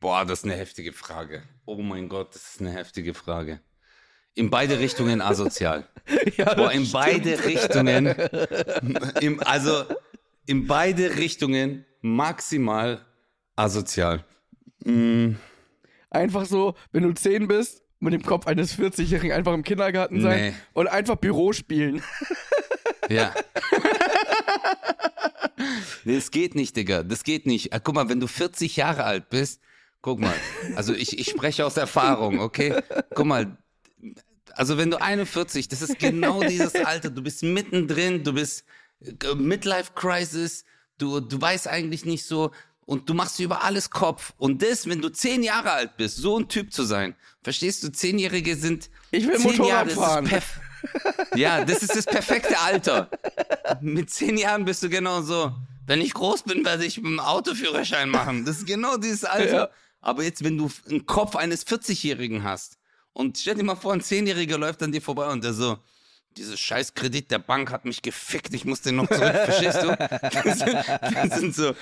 [0.00, 1.42] Boah, das ist eine heftige Frage.
[1.64, 3.60] Oh mein Gott, das ist eine heftige Frage.
[4.34, 5.88] In beide Richtungen asozial.
[6.36, 8.06] ja, Boah, in beide Richtungen.
[9.20, 9.84] Im, also
[10.46, 13.04] in beide Richtungen maximal
[13.56, 14.24] asozial.
[14.84, 15.32] Mm,
[16.10, 20.40] Einfach so, wenn du 10 bist, mit dem Kopf eines 40-Jährigen einfach im Kindergarten sein
[20.50, 20.54] Nee.
[20.74, 22.02] und einfach Büro spielen.
[23.08, 23.32] Ja.
[26.04, 27.04] nee, das geht nicht, Digga.
[27.04, 27.72] Das geht nicht.
[27.72, 29.60] Ah, Guck mal, wenn du 40 Jahre alt bist,
[30.06, 30.34] guck mal.
[30.76, 32.80] Also ich, ich spreche aus Erfahrung, okay?
[33.16, 33.58] Guck mal.
[34.52, 37.10] Also wenn du 41, das ist genau dieses Alter.
[37.10, 38.64] Du bist mittendrin, du bist
[39.00, 40.64] äh, Midlife Crisis,
[40.98, 42.52] du, du weißt eigentlich nicht so
[42.84, 44.32] und du machst dir über alles Kopf.
[44.38, 47.16] Und das, wenn du 10 Jahre alt bist, so ein Typ zu sein.
[47.42, 50.30] Verstehst du, Zehnjährige sind Ich will 10 Motorrad Jahre, fahren.
[51.34, 53.10] ja, das ist das perfekte Alter.
[53.80, 55.52] Mit zehn Jahren bist du genau so.
[55.84, 58.44] Wenn ich groß bin, werde ich einen Autoführerschein machen.
[58.44, 59.52] Das ist genau dieses Alter.
[59.52, 59.70] Ja.
[60.06, 62.78] Aber jetzt, wenn du einen Kopf eines 40-Jährigen hast
[63.12, 65.78] und stell dir mal vor, ein Zehnjähriger läuft an dir vorbei und der so,
[66.36, 69.96] dieses scheiß Kredit der Bank hat mich gefickt, ich muss den noch zurück, verstehst du?
[70.44, 70.74] Das sind,
[71.10, 71.74] das sind so,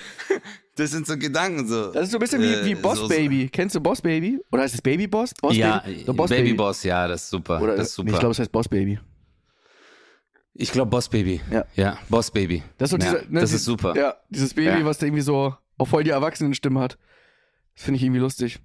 [0.75, 1.91] das sind so Gedanken so.
[1.91, 3.47] Das ist so ein bisschen wie, Äh, wie Boss so- Baby.
[3.51, 4.39] Kennst du Boss Baby?
[4.51, 5.31] Oder heißt es Baby Boss?
[5.39, 6.03] Boss Ja, Baby?
[6.05, 7.61] So Baby Boss, ja, das ist super.
[7.61, 8.07] Oder, das ist super.
[8.09, 8.97] Nee, ich glaube, es heißt Boss Baby.
[10.53, 11.41] Ich glaube Boss Baby.
[11.51, 11.65] Ja.
[11.75, 12.63] Ja, Boss Baby.
[12.77, 13.95] Das ist, so ja, diese, ne, das die- ist super.
[13.95, 14.85] Ja, dieses Baby, Ja.
[14.85, 16.97] was da irgendwie so auch voll die Erwachsenenstimme hat.
[17.75, 18.59] Finde ich irgendwie lustig.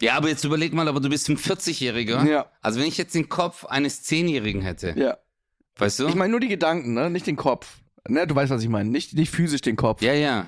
[0.00, 2.26] Ja, aber jetzt überleg mal, aber du bist ein 40-Jähriger.
[2.28, 2.50] Ja.
[2.62, 5.18] Also wenn ich jetzt den Kopf eines 10-Jährigen hätte, Ja.
[5.76, 6.08] weißt du?
[6.08, 7.10] Ich meine nur die Gedanken, ne?
[7.10, 7.78] Nicht den Kopf.
[8.08, 8.90] Ne, du weißt, was ich meine.
[8.90, 10.02] Nicht, nicht physisch den Kopf.
[10.02, 10.46] ja, ja.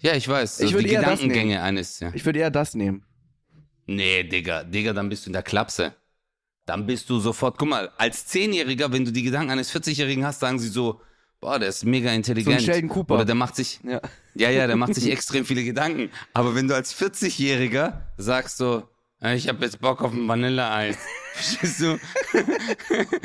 [0.00, 0.60] Ja, ich weiß.
[0.60, 2.00] Ich so würde die eher das Gedankengänge eines.
[2.00, 2.10] Ja.
[2.12, 3.06] Ich würde eher das nehmen.
[3.86, 5.94] Nee, Digga, Digga, dann bist du in der Klapse.
[6.66, 10.40] Dann bist du sofort, guck mal, als 10-Jähriger, wenn du die Gedanken eines 40-Jährigen hast,
[10.40, 11.00] sagen sie so,
[11.46, 12.60] boah, der ist mega intelligent.
[12.60, 13.14] Sheldon Cooper.
[13.14, 14.00] Oder der macht sich, Ja.
[14.34, 16.10] ja, ja, der macht sich extrem viele Gedanken.
[16.34, 18.88] Aber wenn du als 40-Jähriger sagst so,
[19.22, 20.96] "Äh, ich habe jetzt Bock auf ein Vanilleeis.
[21.34, 21.98] Verstehst du?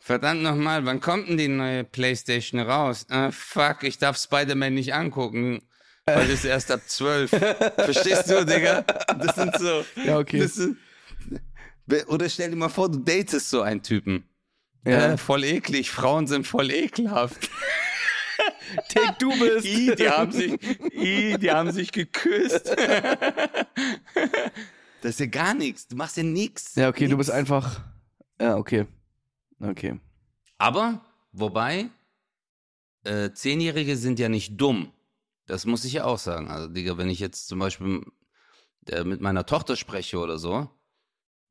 [0.00, 3.06] Verdammt nochmal, wann kommt denn die neue Playstation raus?
[3.08, 5.62] Ah, fuck, ich darf Spider-Man nicht angucken,
[6.06, 7.30] weil das erst ab 12.
[7.76, 8.82] Verstehst du, Digga?
[8.82, 9.84] Das sind so.
[10.04, 10.44] Ja, okay.
[10.44, 10.76] Sind,
[12.08, 14.24] oder stell dir mal vor, du datest so einen Typen.
[14.84, 15.12] Ja.
[15.12, 17.48] Äh, voll eklig, Frauen sind voll ekelhaft.
[18.94, 19.66] Dick, du bist.
[19.66, 20.52] I, die haben sich,
[20.92, 22.74] I, die haben sich geküsst.
[25.02, 25.88] Das ist ja gar nichts.
[25.88, 26.74] Du machst ja nichts.
[26.76, 27.80] Ja, okay, du bist einfach.
[28.40, 28.86] Ja, okay.
[29.60, 30.00] Okay.
[30.58, 31.90] Aber, wobei,
[33.04, 34.92] äh, Zehnjährige sind ja nicht dumm.
[35.46, 36.48] Das muss ich ja auch sagen.
[36.50, 38.04] Also, Digga, wenn ich jetzt zum Beispiel
[38.88, 40.68] äh, mit meiner Tochter spreche oder so,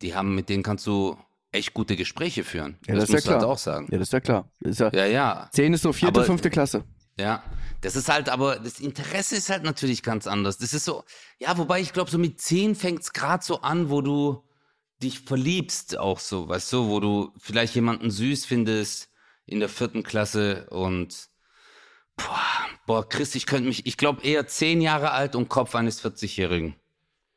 [0.01, 1.17] die haben, mit denen kannst du
[1.51, 2.77] echt gute Gespräche führen.
[2.87, 3.51] Ja, das ist ja du halt klar.
[3.51, 3.87] auch sagen.
[3.91, 4.49] Ja, das ist ja klar.
[4.61, 5.49] Das ist ja, Ja, ja.
[5.51, 6.83] 10 ist so vierte, Aber- fünfte Klasse.
[7.19, 7.43] Ja,
[7.81, 10.57] das ist halt, aber das Interesse ist halt natürlich ganz anders.
[10.57, 11.03] Das ist so,
[11.39, 14.43] ja, wobei ich glaube, so mit zehn fängt es gerade so an, wo du
[15.03, 19.09] dich verliebst, auch so, weißt du, wo du vielleicht jemanden süß findest
[19.45, 21.27] in der vierten Klasse und
[22.15, 22.39] boah,
[22.85, 26.75] boah Chris, ich könnte mich, ich glaube eher zehn Jahre alt und Kopf eines 40-Jährigen.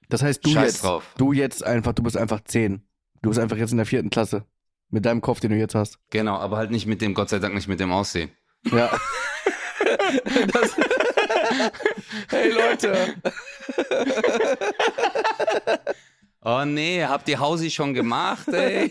[0.09, 1.15] Das heißt, du Scheiß jetzt, drauf.
[1.17, 2.87] du jetzt einfach, du bist einfach 10.
[3.25, 4.45] Du bist einfach jetzt in der vierten Klasse.
[4.91, 5.99] Mit deinem Kopf, den du jetzt hast.
[6.11, 8.31] Genau, aber halt nicht mit dem, Gott sei Dank nicht mit dem Aussehen.
[8.71, 8.91] Ja.
[10.53, 10.77] das,
[12.29, 13.15] hey Leute.
[16.47, 18.91] Oh nee, habt ihr Hausi schon gemacht, ey?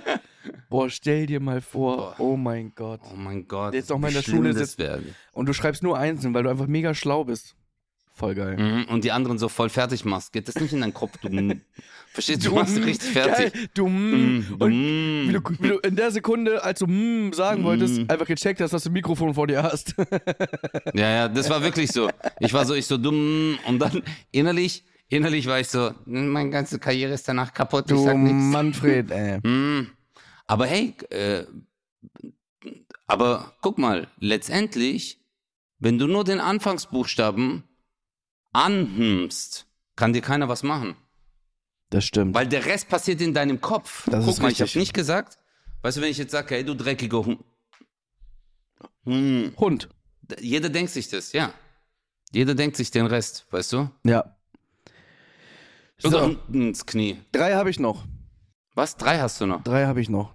[0.70, 2.14] Boah, stell dir mal vor.
[2.16, 2.16] Boah.
[2.16, 3.02] Oh mein Gott.
[3.12, 3.74] Oh mein Gott.
[3.74, 4.82] Jetzt noch mal in der Schule sitzt-.
[5.32, 7.57] Und du schreibst nur einzeln, weil du einfach mega schlau bist.
[8.18, 8.56] Voll geil.
[8.58, 10.32] Mhm, und die anderen so voll fertig machst.
[10.32, 11.28] Geht das nicht in deinen Kopf, du.
[12.12, 12.48] Verstehst du?
[12.50, 13.52] Du machst dich richtig fertig.
[13.52, 15.28] Geil, du, mm, Mm, und mm.
[15.28, 18.04] wie, du, wie du in der Sekunde, als du mm sagen wolltest, Mm.
[18.10, 19.94] einfach gecheckt hast, dass du ein Mikrofon vor dir hast.
[20.94, 22.10] Ja, ja, das war wirklich so.
[22.40, 24.02] Ich war so, ich so dumm und dann
[24.32, 28.42] innerlich, innerlich war ich so, meine ganze Karriere ist danach kaputt, ich Du sag nichts.
[28.42, 29.38] Manfred, ey.
[29.48, 29.86] Mm.
[30.48, 31.44] Aber hey, äh,
[33.06, 35.20] aber guck mal, letztendlich,
[35.78, 37.62] wenn du nur den Anfangsbuchstaben
[38.58, 39.66] anhmst,
[39.96, 40.96] kann dir keiner was machen.
[41.90, 42.34] Das stimmt.
[42.34, 44.04] Weil der Rest passiert in deinem Kopf.
[44.10, 44.74] Das Guck ist mal, ich richtig.
[44.74, 45.38] habe nicht gesagt.
[45.82, 47.44] Weißt du, wenn ich jetzt sage, hey, du dreckiger Hund.
[49.04, 49.88] Hm, Hund.
[50.40, 51.52] jeder denkt sich das, ja.
[52.30, 53.90] Jeder denkt sich den Rest, weißt du?
[54.04, 54.36] Ja.
[55.98, 57.18] So, unten ins Knie.
[57.32, 58.04] drei habe ich noch.
[58.74, 58.96] Was?
[58.96, 59.62] Drei hast du noch?
[59.62, 60.34] Drei habe ich noch.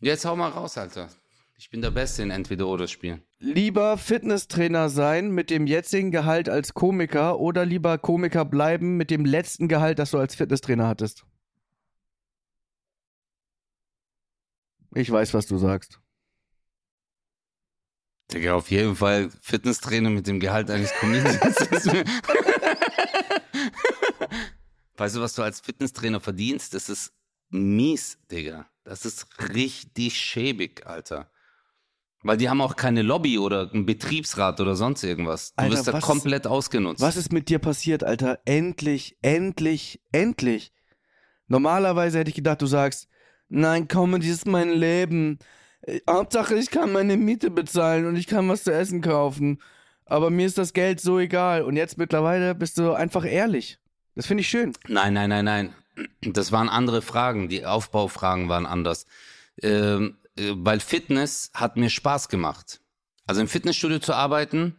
[0.00, 1.08] Jetzt hau mal raus, Alter.
[1.56, 3.22] Ich bin der Beste in Entweder-Oder-Spielen.
[3.44, 9.26] Lieber Fitnesstrainer sein mit dem jetzigen Gehalt als Komiker oder lieber Komiker bleiben mit dem
[9.26, 11.26] letzten Gehalt, das du als Fitnesstrainer hattest?
[14.94, 16.00] Ich weiß, was du sagst.
[18.32, 21.22] Digga, auf jeden Fall Fitnesstrainer mit dem Gehalt eines mir-
[24.96, 26.72] weißt du, was du als Fitnesstrainer verdienst?
[26.72, 27.12] Das ist
[27.50, 28.70] mies, Digga.
[28.84, 31.30] Das ist richtig schäbig, Alter.
[32.26, 35.54] Weil die haben auch keine Lobby oder einen Betriebsrat oder sonst irgendwas.
[35.54, 37.00] Du Alter, wirst da was- komplett ausgenutzt.
[37.02, 38.38] Was ist mit dir passiert, Alter?
[38.46, 40.72] Endlich, endlich, endlich.
[41.48, 43.08] Normalerweise hätte ich gedacht, du sagst,
[43.48, 45.38] nein, Comedy ist mein Leben.
[45.82, 49.60] Äh, Hauptsache, ich kann meine Miete bezahlen und ich kann was zu essen kaufen.
[50.06, 51.62] Aber mir ist das Geld so egal.
[51.62, 53.78] Und jetzt mittlerweile bist du einfach ehrlich.
[54.14, 54.72] Das finde ich schön.
[54.88, 55.74] Nein, nein, nein, nein.
[56.22, 57.48] Das waren andere Fragen.
[57.48, 59.06] Die Aufbaufragen waren anders.
[59.62, 62.80] Ähm, äh, weil Fitness hat mir Spaß gemacht.
[63.26, 64.76] Also im Fitnessstudio zu arbeiten,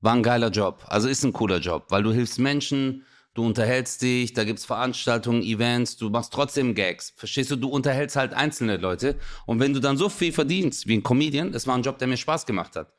[0.00, 0.84] war ein geiler Job.
[0.88, 5.42] Also ist ein cooler Job, weil du hilfst Menschen, du unterhältst dich, da gibt's Veranstaltungen,
[5.42, 7.12] Events, du machst trotzdem Gags.
[7.16, 7.56] Verstehst du?
[7.56, 9.18] Du unterhältst halt einzelne Leute.
[9.46, 12.08] Und wenn du dann so viel verdienst wie ein Comedian, das war ein Job, der
[12.08, 12.92] mir Spaß gemacht hat.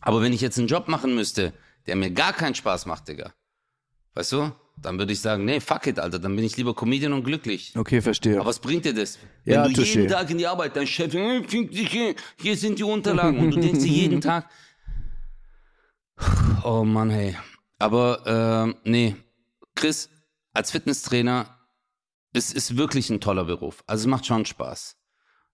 [0.00, 1.52] Aber wenn ich jetzt einen Job machen müsste,
[1.86, 3.32] der mir gar keinen Spaß macht, Digga,
[4.14, 7.12] weißt du, dann würde ich sagen, nee, fuck it, Alter, dann bin ich lieber Comedian
[7.12, 7.72] und glücklich.
[7.76, 8.36] Okay, verstehe.
[8.38, 9.18] Aber was bringt dir das?
[9.44, 9.84] Wenn Ja, du touché.
[10.00, 11.42] jeden Tag in die Arbeit, dein Chef, äh,
[12.38, 14.48] hier, sind die Unterlagen und du denkst dir jeden Tag,
[16.64, 17.36] oh Mann, hey.
[17.78, 19.16] Aber ähm, nee,
[19.74, 20.08] Chris,
[20.52, 21.58] als Fitnesstrainer,
[22.32, 23.82] es ist wirklich ein toller Beruf.
[23.86, 24.96] Also es macht schon Spaß.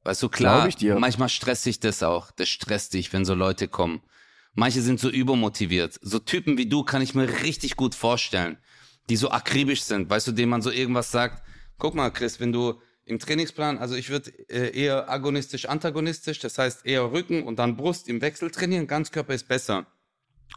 [0.04, 0.98] Weißt du, klar, Glaub ich dir.
[0.98, 2.30] manchmal stresst sich das auch.
[2.32, 4.02] Das stresst dich, wenn so Leute kommen.
[4.54, 5.98] Manche sind so übermotiviert.
[6.02, 8.58] So Typen wie du kann ich mir richtig gut vorstellen,
[9.08, 11.42] die so akribisch sind, weißt du, denen man so irgendwas sagt.
[11.78, 16.58] Guck mal, Chris, wenn du im Trainingsplan, also ich würde äh, eher agonistisch, antagonistisch, das
[16.58, 19.86] heißt eher Rücken und dann Brust im Wechsel trainieren, Ganzkörper ist besser.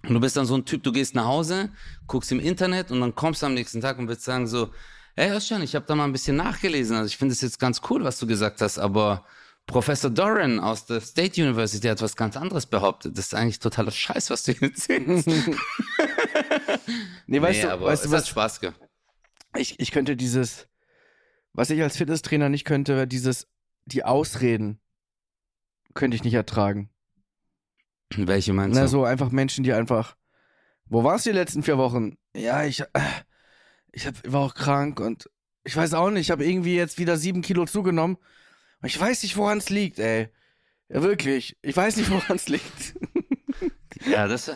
[0.04, 1.72] Und du bist dann so ein Typ, du gehst nach Hause,
[2.06, 4.72] guckst im Internet und dann kommst du am nächsten Tag und willst sagen so,
[5.16, 7.82] hey Özcan, ich habe da mal ein bisschen nachgelesen, also ich finde es jetzt ganz
[7.90, 9.26] cool, was du gesagt hast, aber
[9.66, 13.18] Professor Doran aus der State University hat was ganz anderes behauptet.
[13.18, 15.28] Das ist eigentlich totaler Scheiß, was du hier erzählst.
[17.28, 18.30] nee, weißt nee, du, aber weißt du es hat was?
[18.30, 18.80] Spaß gemacht.
[19.58, 20.68] Ich, ich könnte dieses,
[21.54, 23.48] was ich als Fitnesstrainer nicht könnte, wäre dieses,
[23.86, 24.80] die Ausreden
[25.94, 26.90] könnte ich nicht ertragen.
[28.16, 28.88] Welche meinst Na, du?
[28.88, 30.16] so einfach Menschen, die einfach,
[30.86, 32.18] wo warst du die letzten vier Wochen?
[32.36, 32.86] Ja, ich, äh,
[33.92, 35.30] ich hab, war auch krank und
[35.64, 38.18] ich weiß auch nicht, ich habe irgendwie jetzt wieder sieben Kilo zugenommen.
[38.84, 40.30] Ich weiß nicht, woran es liegt, ey.
[40.90, 41.58] Ja, wirklich.
[41.62, 42.96] Ich weiß nicht, woran es liegt.
[44.06, 44.52] Ja, das,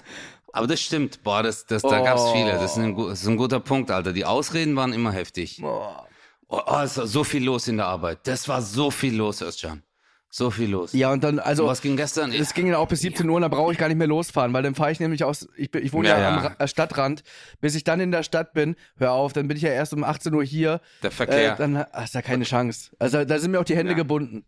[0.53, 1.23] aber das stimmt.
[1.23, 2.33] Boah, das, das, da gab's Oh.
[2.33, 2.51] viele.
[2.53, 4.13] Das ist, ein, das ist ein guter Punkt, Alter.
[4.13, 5.57] Die Ausreden waren immer heftig.
[5.61, 6.05] Boah.
[6.47, 8.19] Oh, oh, es war so viel los in der Arbeit.
[8.23, 9.83] Das war so viel los, Özcan.
[10.31, 10.93] So viel los.
[10.93, 12.31] Ja, und dann, Und also, was ging gestern?
[12.31, 14.53] es ging dann auch bis 17 Uhr und dann brauche ich gar nicht mehr losfahren,
[14.53, 16.55] weil dann fahre ich nämlich aus, ich, ich wohne ja, Ja, am ja.
[16.59, 17.23] Äh, Stadtrand,
[17.61, 20.03] bis ich dann in der Stadt bin, hör auf, dann bin ich ja erst um
[20.03, 21.53] 18 Uhr hier, der Verkehr.
[21.53, 22.91] äh, dann ach, ist da keine Chance.
[22.99, 23.97] Also da sind mir auch die Hände Ja.
[23.97, 24.45] gebunden.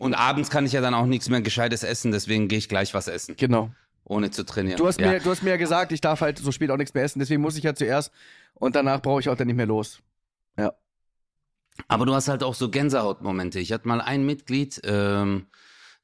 [0.00, 2.92] Und abends kann ich ja dann auch nichts mehr Gescheites essen, deswegen gehe ich gleich
[2.94, 3.70] was essen, Genau.
[4.04, 4.78] Ohne zu trainieren.
[4.78, 5.10] Du hast, ja.
[5.10, 7.18] mir, du hast mir ja gesagt, ich darf halt so spät auch nichts mehr essen,
[7.18, 8.12] deswegen muss ich ja zuerst
[8.54, 10.00] und danach brauche ich auch dann nicht mehr los.
[11.88, 13.58] Aber du hast halt auch so Gänsehautmomente.
[13.58, 15.46] Ich hatte mal ein Mitglied, ähm,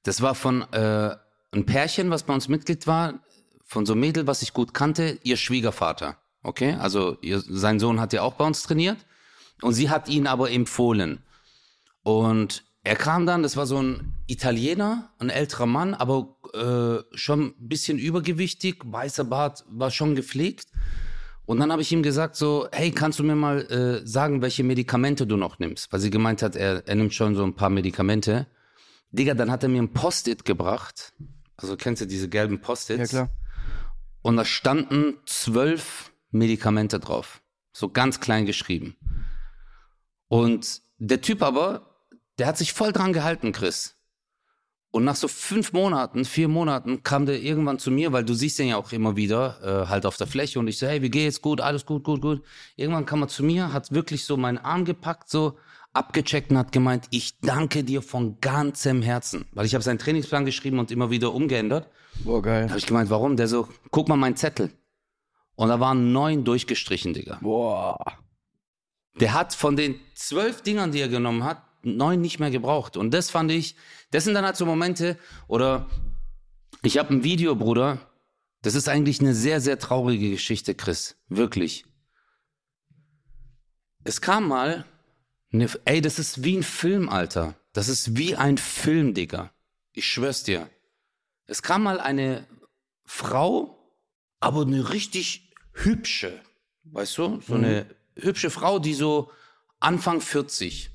[0.03, 1.17] das war von äh,
[1.53, 3.21] ein Pärchen, was bei uns Mitglied war,
[3.65, 6.17] von so einem Mädel, was ich gut kannte, ihr Schwiegervater.
[6.43, 8.99] Okay, also ihr, sein Sohn hat ja auch bei uns trainiert
[9.63, 11.23] und sie hat ihn aber empfohlen.
[12.03, 17.49] Und er kam dann, das war so ein Italiener, ein älterer Mann, aber äh, schon
[17.49, 20.69] ein bisschen übergewichtig, weißer Bart, war schon gepflegt.
[21.45, 24.63] Und dann habe ich ihm gesagt so, hey, kannst du mir mal äh, sagen, welche
[24.63, 25.93] Medikamente du noch nimmst?
[25.93, 28.47] Weil sie gemeint hat, er, er nimmt schon so ein paar Medikamente.
[29.11, 31.13] Digga, dann hat er mir ein Post-it gebracht.
[31.57, 33.13] Also kennst du diese gelben Post-its?
[33.13, 33.31] Ja, klar.
[34.23, 37.43] Und da standen zwölf Medikamente drauf.
[37.73, 38.97] So ganz klein geschrieben.
[40.29, 41.90] Und der Typ aber,
[42.41, 43.97] der hat sich voll dran gehalten, Chris.
[44.93, 48.59] Und nach so fünf Monaten, vier Monaten kam der irgendwann zu mir, weil du siehst
[48.59, 51.11] den ja auch immer wieder, äh, halt auf der Fläche und ich so, hey, wie
[51.11, 51.41] geht's?
[51.41, 52.43] Gut, alles gut, gut, gut.
[52.75, 55.59] Irgendwann kam er zu mir, hat wirklich so meinen Arm gepackt, so
[55.93, 59.45] abgecheckt und hat gemeint, ich danke dir von ganzem Herzen.
[59.53, 61.89] Weil ich habe seinen Trainingsplan geschrieben und immer wieder umgeändert.
[62.25, 62.65] Boah, geil.
[62.65, 63.37] Da habe ich gemeint, warum?
[63.37, 64.73] Der so, guck mal meinen Zettel.
[65.55, 67.39] Und da waren neun durchgestrichen, Digga.
[67.43, 67.97] Boah.
[69.21, 72.97] Der hat von den zwölf Dingern, die er genommen hat, neun nicht mehr gebraucht.
[72.97, 73.77] Und das fand ich,
[74.11, 75.89] das sind dann halt so Momente, oder
[76.83, 78.11] ich habe ein Video, Bruder,
[78.63, 81.17] das ist eigentlich eine sehr, sehr traurige Geschichte, Chris.
[81.29, 81.85] Wirklich.
[84.05, 84.85] Es kam mal,
[85.53, 87.57] eine, ey, das ist wie ein Film, Alter.
[87.73, 89.53] Das ist wie ein Film, Digga.
[89.93, 90.69] Ich schwör's dir.
[91.47, 92.47] Es kam mal eine
[93.05, 93.95] Frau,
[94.39, 96.41] aber eine richtig hübsche,
[96.85, 97.41] weißt du?
[97.41, 99.31] So eine hübsche Frau, die so
[99.81, 100.91] Anfang 40.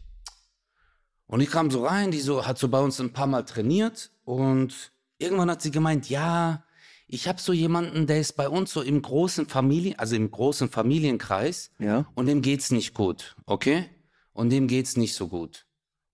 [1.28, 4.12] Und ich kam so rein, die so, hat so bei uns ein paar Mal trainiert
[4.26, 6.64] und irgendwann hat sie gemeint, ja,
[7.08, 10.70] ich habe so jemanden, der ist bei uns so im großen Familien, also im großen
[10.70, 12.06] Familienkreis Ja.
[12.16, 13.90] und dem geht's nicht gut, okay?
[14.34, 15.66] Und dem geht's nicht so gut.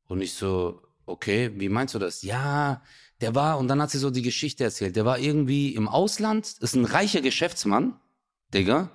[0.08, 2.22] Und ich so, okay, wie meinst du das?
[2.22, 2.82] Ja,
[3.22, 6.56] der war, und dann hat sie so die Geschichte erzählt, der war irgendwie im Ausland,
[6.60, 8.00] ist ein reicher Geschäftsmann,
[8.54, 8.92] Digga,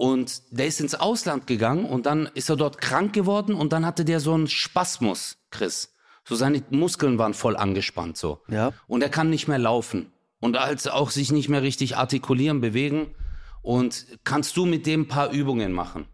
[0.00, 3.84] und der ist ins Ausland gegangen und dann ist er dort krank geworden und dann
[3.84, 5.92] hatte der so einen Spasmus, Chris.
[6.24, 8.40] So seine Muskeln waren voll angespannt so.
[8.48, 8.72] Ja.
[8.86, 10.10] Und er kann nicht mehr laufen.
[10.40, 13.14] Und als auch sich nicht mehr richtig artikulieren, bewegen.
[13.60, 16.06] Und kannst du mit dem ein paar Übungen machen?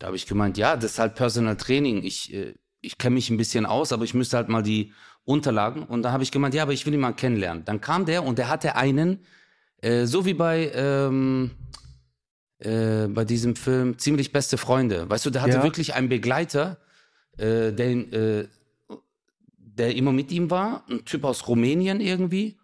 [0.00, 2.02] Da habe ich gemeint, ja, das ist halt Personal Training.
[2.02, 4.92] Ich, äh, ich kenne mich ein bisschen aus, aber ich müsste halt mal die
[5.24, 5.84] Unterlagen.
[5.84, 7.64] Und da habe ich gemeint, ja, aber ich will ihn mal kennenlernen.
[7.64, 9.24] Dann kam der und der hatte einen,
[9.82, 11.52] äh, so wie bei, ähm,
[12.60, 15.08] äh, bei diesem Film Ziemlich beste Freunde.
[15.08, 15.62] Weißt du, der hatte Ja.
[15.62, 16.78] wirklich einen Begleiter,
[17.38, 18.48] äh, der, äh,
[19.56, 22.58] der immer mit ihm war, ein Typ aus Rumänien irgendwie.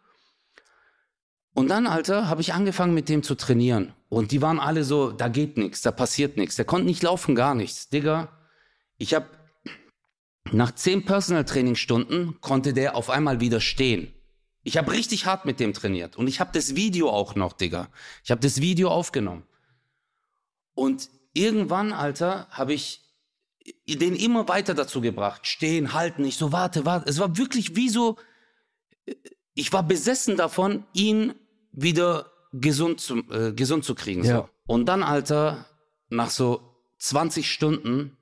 [1.54, 3.94] Und dann, Alter, habe ich angefangen mit dem zu trainieren.
[4.10, 6.56] Und die waren alle so, da geht nichts, da passiert nichts.
[6.56, 7.88] Der konnte nicht laufen, gar nichts.
[7.88, 8.28] Digga,
[8.98, 9.26] ich habe
[10.52, 14.12] nach zehn Personal Trainingstunden konnte der auf einmal wieder stehen.
[14.62, 16.16] Ich habe richtig hart mit dem trainiert.
[16.16, 17.88] Und ich habe das Video auch noch, Digga.
[18.22, 19.44] Ich habe das Video aufgenommen.
[20.76, 23.02] Und irgendwann, Alter, habe ich
[23.88, 25.46] den immer weiter dazu gebracht.
[25.46, 26.24] Stehen, halten.
[26.24, 27.10] Ich so, warte, warte.
[27.10, 28.16] Es war wirklich wie so,
[29.54, 31.34] ich war besessen davon, ihn
[31.72, 34.22] wieder gesund zu, äh, gesund zu kriegen.
[34.22, 34.36] Ja.
[34.36, 34.48] So.
[34.66, 35.66] Und dann, Alter,
[36.10, 36.60] nach so
[36.98, 38.16] 20 Stunden,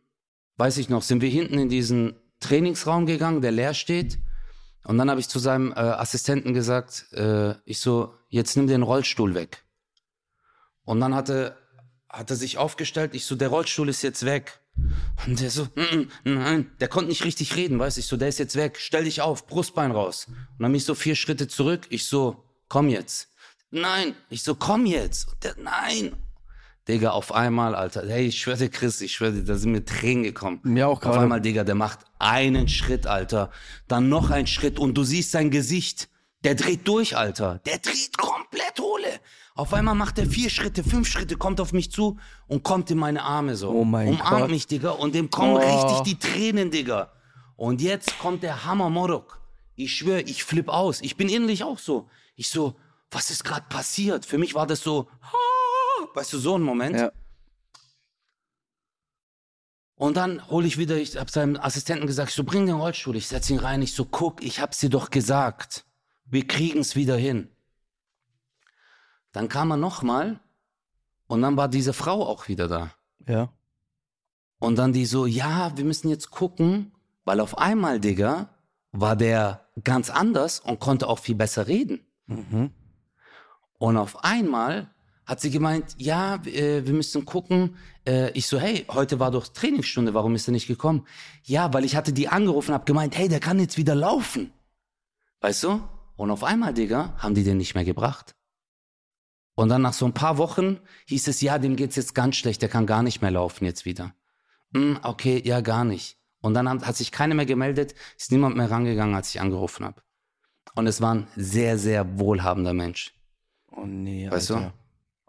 [0.56, 4.18] weiß ich noch, sind wir hinten in diesen Trainingsraum gegangen, der leer steht.
[4.84, 8.82] Und dann habe ich zu seinem äh, Assistenten gesagt, äh, ich so, jetzt nimm den
[8.82, 9.64] Rollstuhl weg.
[10.84, 11.56] Und dann hatte,
[12.18, 14.60] hat er sich aufgestellt, ich so, der Rollstuhl ist jetzt weg.
[15.26, 18.16] Und der so, "Mm, mm, nein, der konnte nicht richtig reden, weißt du, ich so,
[18.16, 20.26] der ist jetzt weg, stell dich auf, Brustbein raus.
[20.28, 23.28] Und dann bin ich so vier Schritte zurück, ich so, komm jetzt.
[23.70, 25.28] Nein, ich so, komm jetzt.
[25.28, 26.16] Und der, nein.
[26.88, 29.84] Digga, auf einmal, Alter, hey, ich schwöre dir, Chris, ich schwöre dir, da sind mir
[29.84, 30.60] Tränen gekommen.
[30.64, 31.20] Mir auch Auf gerade.
[31.20, 33.50] einmal, Digga, der macht einen Schritt, Alter.
[33.88, 36.08] Dann noch einen Schritt und du siehst sein Gesicht.
[36.44, 37.60] Der dreht durch, Alter.
[37.64, 39.08] Der dreht komplett hohle.
[39.56, 42.98] Auf einmal macht er vier Schritte, fünf Schritte, kommt auf mich zu und kommt in
[42.98, 43.70] meine Arme so.
[43.70, 44.50] Oh mein Umarmt Gott.
[44.50, 44.90] mich, Digga.
[44.90, 45.58] Und dem kommen Oh.
[45.58, 47.12] richtig die Tränen, Digga.
[47.56, 49.40] Und jetzt kommt der Hammer Morok.
[49.76, 51.00] Ich schwöre, ich flipp aus.
[51.02, 52.08] Ich bin innerlich auch so.
[52.34, 52.74] Ich so,
[53.12, 54.26] was ist gerade passiert?
[54.26, 55.08] Für mich war das so,
[56.14, 56.96] weißt du, so ein Moment.
[56.96, 57.12] Ja.
[59.94, 63.14] Und dann hole ich wieder, ich habe seinem Assistenten gesagt, ich so, bring den Rollstuhl,
[63.14, 65.84] ich setz ihn rein, ich so, guck, ich hab's dir doch gesagt.
[66.24, 67.53] Wir kriegen's wieder hin.
[69.34, 70.38] Dann kam er nochmal
[71.26, 72.92] und dann war diese Frau auch wieder da.
[73.26, 73.52] Ja.
[74.60, 76.92] Und dann die so, ja, wir müssen jetzt gucken,
[77.24, 78.48] weil auf einmal, Digga,
[78.92, 82.06] war der ganz anders und konnte auch viel besser reden.
[82.26, 82.70] Mhm.
[83.78, 84.94] Und auf einmal
[85.26, 87.76] hat sie gemeint, ja, äh, wir müssen gucken.
[88.06, 91.08] Äh, ich so, hey, heute war doch Trainingsstunde, warum ist er nicht gekommen?
[91.42, 94.52] Ja, weil ich hatte die angerufen, hab gemeint, hey, der kann jetzt wieder laufen.
[95.40, 95.82] Weißt du?
[96.14, 98.36] Und auf einmal, Digga, haben die den nicht mehr gebracht.
[99.54, 102.62] Und dann nach so ein paar Wochen hieß es, ja, dem geht's jetzt ganz schlecht,
[102.62, 104.14] der kann gar nicht mehr laufen jetzt wieder.
[104.74, 106.18] Hm, okay, ja, gar nicht.
[106.40, 109.84] Und dann hat, hat sich keiner mehr gemeldet, ist niemand mehr rangegangen, als ich angerufen
[109.84, 110.02] habe.
[110.74, 113.14] Und es war ein sehr, sehr wohlhabender Mensch.
[113.70, 114.72] Oh nee, Weißt Alter.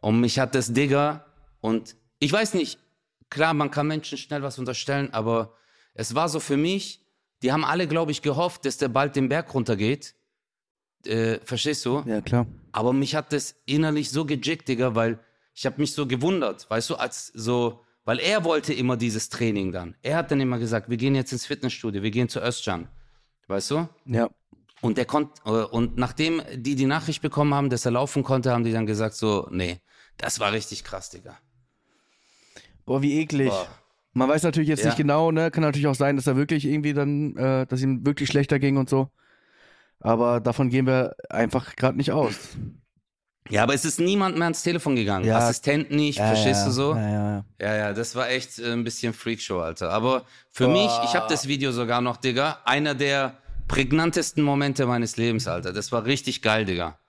[0.01, 0.07] du?
[0.07, 1.25] Und mich hat das Digger
[1.61, 2.79] und ich weiß nicht,
[3.29, 5.53] klar, man kann Menschen schnell was unterstellen, aber
[5.93, 7.05] es war so für mich,
[7.41, 10.15] die haben alle, glaube ich, gehofft, dass der bald den Berg runtergeht.
[11.05, 12.03] Äh, verstehst du?
[12.05, 12.47] Ja, klar.
[12.71, 15.19] Aber mich hat das innerlich so gejickt, Digga, weil
[15.53, 19.71] ich habe mich so gewundert, weißt du, als so, weil er wollte immer dieses Training
[19.71, 19.95] dann.
[20.01, 22.89] Er hat dann immer gesagt, wir gehen jetzt ins Fitnessstudio, wir gehen zu Özcan.
[23.47, 23.87] Weißt du?
[24.05, 24.29] Ja.
[24.81, 28.63] Und der konnte, und nachdem die die Nachricht bekommen haben, dass er laufen konnte, haben
[28.63, 29.79] die dann gesagt so, nee,
[30.17, 31.37] das war richtig krass, Digga.
[32.85, 33.49] Boah, wie eklig.
[33.49, 33.67] Boah.
[34.13, 34.87] Man weiß natürlich jetzt Ja.
[34.87, 35.51] nicht genau, ne?
[35.51, 38.77] Kann natürlich auch sein, dass er wirklich irgendwie dann, äh, dass ihm wirklich schlechter ging
[38.77, 39.09] und so.
[39.99, 42.35] Aber davon gehen wir einfach gerade nicht aus.
[43.49, 45.25] Ja, aber es ist niemand mehr ans Telefon gegangen.
[45.25, 45.37] Ja.
[45.37, 46.95] Assistent nicht, Ja, verstehst ja, du so?
[46.95, 47.45] Ja, ja, ja.
[47.61, 49.91] Ja, ja, das war echt äh, ein bisschen Freakshow, Alter.
[49.91, 50.73] Aber für Boah.
[50.73, 53.37] mich, ich habe das Video sogar noch, Digga, einer der
[53.67, 55.73] prägnantesten Momente meines Lebens, Alter.
[55.73, 56.99] Das war richtig geil, Digga.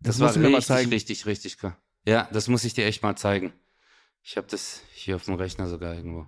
[0.00, 0.90] Das, Das war du mir mal richtig, zeigen.
[0.90, 1.76] richtig, richtig geil.
[2.04, 3.52] Ja, das muss ich dir echt mal zeigen.
[4.22, 6.26] Ich habe das hier auf dem Rechner sogar irgendwo.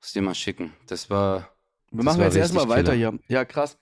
[0.00, 0.72] Muss dir mal schicken.
[0.86, 1.50] Das war.
[1.90, 3.18] Wir Das machen war jetzt erstmal richtig weiter hier.
[3.28, 3.78] Ja, krass.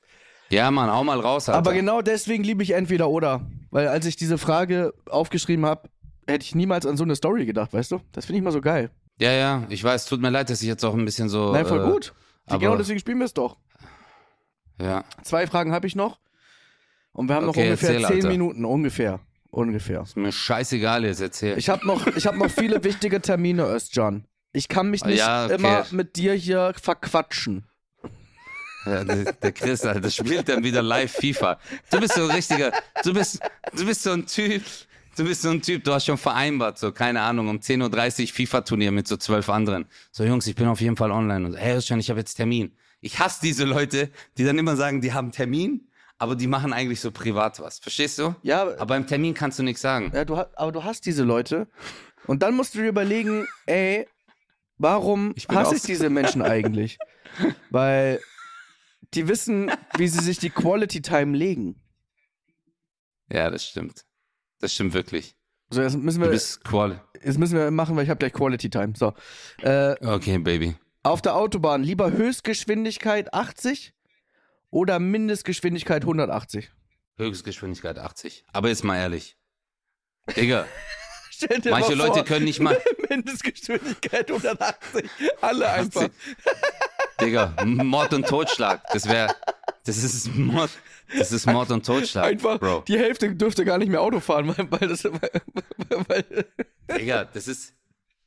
[0.51, 1.59] Ja, Mann, auch mal raus, Alter.
[1.59, 3.47] Aber genau deswegen liebe ich entweder oder.
[3.71, 5.89] Weil als ich diese Frage aufgeschrieben habe,
[6.27, 8.01] hätte ich niemals an so eine Story gedacht, weißt du?
[8.13, 8.91] Das finde ich mal so geil.
[9.21, 11.53] Ja, ja, ich weiß, tut mir leid, dass ich jetzt auch ein bisschen so.
[11.53, 12.15] Nein, voll äh, gut.
[12.47, 13.57] aber- Genau deswegen spielen wir es doch.
[14.81, 16.19] Ja, Zwei Fragen habe ich noch.
[17.13, 18.29] Und wir haben Okay, noch ungefähr erzähl, zehn Alter.
[18.29, 18.65] Minuten.
[18.65, 19.21] Ungefähr.
[19.51, 20.03] Ungefähr.
[20.03, 21.57] ist mir scheißegal jetzt, erzähl.
[21.59, 24.25] Ich habe noch, ich hab noch viele wichtige Termine, Özcan.
[24.53, 25.55] Ich kann mich nicht Ja, okay.
[25.55, 27.67] immer mit dir hier verquatschen.
[28.87, 31.59] Ja, der, der Chris, Alter, spielt dann wieder live FIFA.
[31.91, 32.73] Du bist so ein richtiger,
[33.03, 33.41] du bist,
[33.77, 34.63] du bist so ein Typ,
[35.17, 38.29] du bist so ein Typ, du hast schon vereinbart, so, keine Ahnung, um 10.30 Uhr
[38.35, 39.87] FIFA-Turnier mit so zwölf anderen.
[40.13, 41.47] So, Jungs, ich bin auf jeden Fall online.
[41.47, 42.77] Und so, hey, Özcan, ich habe jetzt Termin.
[43.01, 47.01] Ich hasse diese Leute, die dann immer sagen, die haben Termin, aber die machen eigentlich
[47.01, 47.79] so privat was.
[47.79, 48.35] Verstehst du?
[48.43, 50.11] Ja, Aber beim Termin kannst du nichts sagen.
[50.15, 51.67] ja du, aber du hast diese Leute.
[52.27, 54.07] Und dann musst du dir überlegen, ey,
[54.79, 56.99] warum Ich hasse ich diese Menschen eigentlich?
[57.71, 58.21] Weil
[59.15, 61.81] die wissen, wie sie sich die Quality Time legen.
[63.31, 64.05] Ja, das stimmt.
[64.61, 65.35] Das stimmt wirklich.
[65.71, 67.03] So, jetzt müssen Du wir, bist qual.
[67.23, 68.93] jetzt müssen wir machen, weil ich habe gleich Quality Time.
[68.97, 69.15] So.
[69.63, 70.77] Äh, Okay, Baby.
[71.03, 73.95] auf der Autobahn lieber Höchstgeschwindigkeit 80
[74.71, 76.71] oder Mindestgeschwindigkeit 180?
[77.17, 78.45] Höchstgeschwindigkeit 80.
[78.53, 79.37] Aber jetzt mal ehrlich.
[80.37, 80.67] Digga,
[81.49, 82.81] manche mal vor, Leute können nicht mal.
[83.09, 85.09] Mindestgeschwindigkeit 180.
[85.41, 86.09] Alle einfach.
[87.21, 88.83] Digga, Mord und Totschlag.
[88.93, 89.35] Das wäre.
[89.85, 90.71] Das ist Mord.
[91.17, 92.25] Das ist Mord und Totschlag.
[92.25, 92.85] Einfach, Bro.
[92.89, 95.05] die Hälfte dürfte gar nicht mehr Auto fahren, weil, weil das.
[95.05, 95.21] Weil,
[96.09, 96.25] weil,
[96.99, 97.75] Digga, das ist.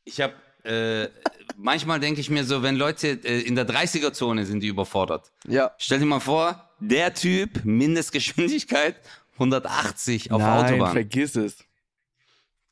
[0.04, 0.34] Ich hab.
[0.64, 1.10] Äh,
[1.56, 5.32] manchmal denke ich mir so, wenn Leute äh, in der 30er-Zone sind, die überfordert.
[5.48, 5.72] ja.
[5.78, 8.98] Stell dir mal vor, der Typ, Mindestgeschwindigkeit
[9.34, 10.92] 180 auf Nein, Autobahn.
[10.94, 11.58] vergiss es.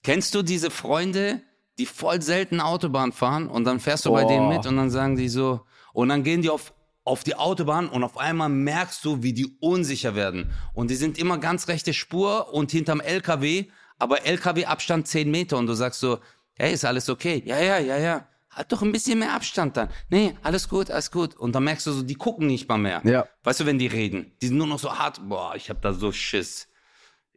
[0.04, 1.42] Kennst du diese Freunde,
[1.78, 4.30] die voll selten Autobahn fahren und dann fährst du bei Boah.
[4.30, 5.62] denen mit und dann sagen die so,
[5.96, 6.74] und dann gehen die auf,
[7.06, 10.52] auf die Autobahn und auf einmal merkst du, wie die unsicher werden.
[10.74, 13.68] Und die sind immer ganz rechte Spur und hinterm LKW,
[13.98, 16.20] aber LKW-Abstand 10 Meter und du sagst so,
[16.56, 17.42] hey, ist alles okay?
[17.46, 18.28] Ja, ja, ja, ja.
[18.52, 19.88] Halt doch ein bisschen mehr Abstand dann.
[20.10, 21.34] Nee, alles gut, alles gut.
[21.36, 23.02] Und dann merkst du so, die gucken nicht mal mehr.
[23.06, 23.26] Ja.
[23.44, 25.22] Weißt du, wenn die reden, die sind nur noch so hart.
[25.30, 26.68] Boah, ich hab da so Schiss.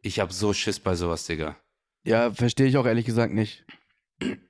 [0.01, 1.55] Ich hab so Schiss bei sowas, Digga.
[2.03, 3.65] Ja, verstehe ich auch ehrlich gesagt nicht.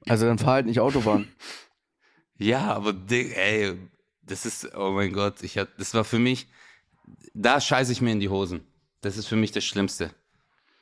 [0.08, 1.28] Also dann fahr halt nicht Autobahn.
[2.42, 3.78] Ja, aber Dick, ey,
[4.30, 6.48] das ist, oh mein Gott, ich hab, das war für mich,
[7.34, 8.62] da scheiße ich mir in die Hosen.
[9.02, 10.12] Das ist für mich das Schlimmste.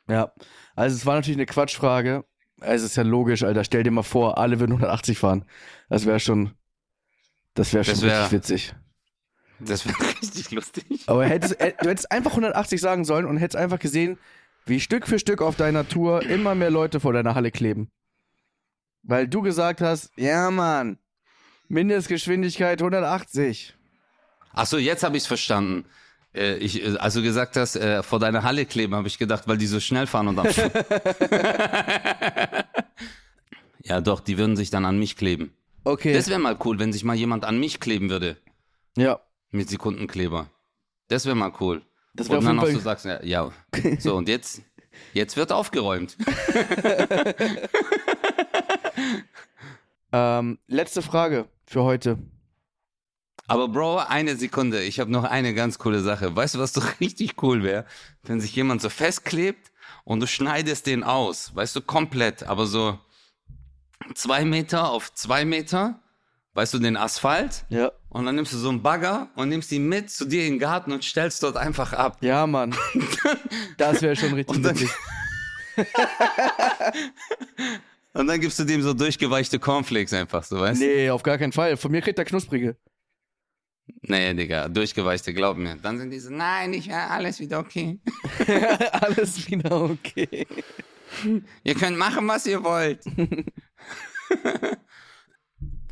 [0.07, 0.31] Ja.
[0.75, 2.25] Also es war natürlich eine Quatschfrage.
[2.59, 3.63] Es ist ja logisch, Alter.
[3.63, 5.45] Stell dir mal vor, alle würden 180 fahren.
[5.89, 6.53] Das wäre schon.
[7.53, 8.75] Das wäre schon Das wär- richtig witzig.
[9.59, 10.85] Das wäre richtig lustig.
[11.07, 14.17] Aber hättest, äh, du hättest einfach 180 sagen sollen und hättest einfach gesehen,
[14.65, 17.89] wie Stück für Stück auf deiner Tour immer mehr Leute vor deiner Halle kleben.
[19.03, 20.97] Weil du gesagt hast, ja Mann,
[21.69, 23.75] Mindestgeschwindigkeit 180.
[24.53, 25.85] Achso, jetzt habe ich es verstanden.
[26.33, 29.57] Äh, ich, als du gesagt hast, äh, vor deiner Halle kleben, habe ich gedacht, weil
[29.57, 30.47] die so schnell fahren und dann.
[33.83, 35.53] ja, doch, die würden sich dann an mich kleben.
[35.83, 36.13] Okay.
[36.13, 38.37] Das wäre mal cool, wenn sich mal jemand an mich kleben würde.
[38.95, 39.19] ja.
[39.49, 40.49] Mit Sekundenkleber.
[41.07, 41.81] Das wäre mal cool.
[42.13, 43.49] Das und dann auch Fall- so sagst, ja, ja.
[43.99, 44.61] So, und jetzt,
[45.13, 46.17] jetzt wird aufgeräumt.
[50.13, 52.17] Ähm, letzte Frage für heute.
[53.47, 54.83] Aber Bro, eine Sekunde.
[54.83, 56.35] Ich habe noch eine ganz coole Sache.
[56.35, 57.85] Weißt du, was doch richtig cool wäre?
[58.23, 59.71] Wenn sich jemand so festklebt
[60.03, 61.55] und du schneidest den aus.
[61.55, 62.43] Weißt du, komplett.
[62.43, 62.99] Aber so
[64.15, 65.99] zwei Meter auf zwei Meter.
[66.53, 67.65] Weißt du, den Asphalt.
[67.69, 67.91] Ja.
[68.09, 70.59] Und dann nimmst du so einen Bagger und nimmst ihn mit zu dir in den
[70.59, 72.17] Garten und stellst dort einfach ab.
[72.21, 72.75] Ja, Mann.
[73.77, 74.75] Das wäre schon richtig Und dann-.
[78.17, 80.85] Und dann gibst du dem so durchgeweichte Cornflakes einfach, so weißt du?
[80.85, 81.77] Nee, auf gar keinen Fall.
[81.77, 82.75] Von mir kriegt er knusprige.
[84.01, 85.75] Nee, Digga, durchgeweichte, glaub mir.
[85.75, 87.99] Dann sind die so, nein, ich ja alles wieder okay.
[88.91, 90.47] Alles wieder okay.
[91.63, 93.05] Ihr könnt machen, was ihr wollt.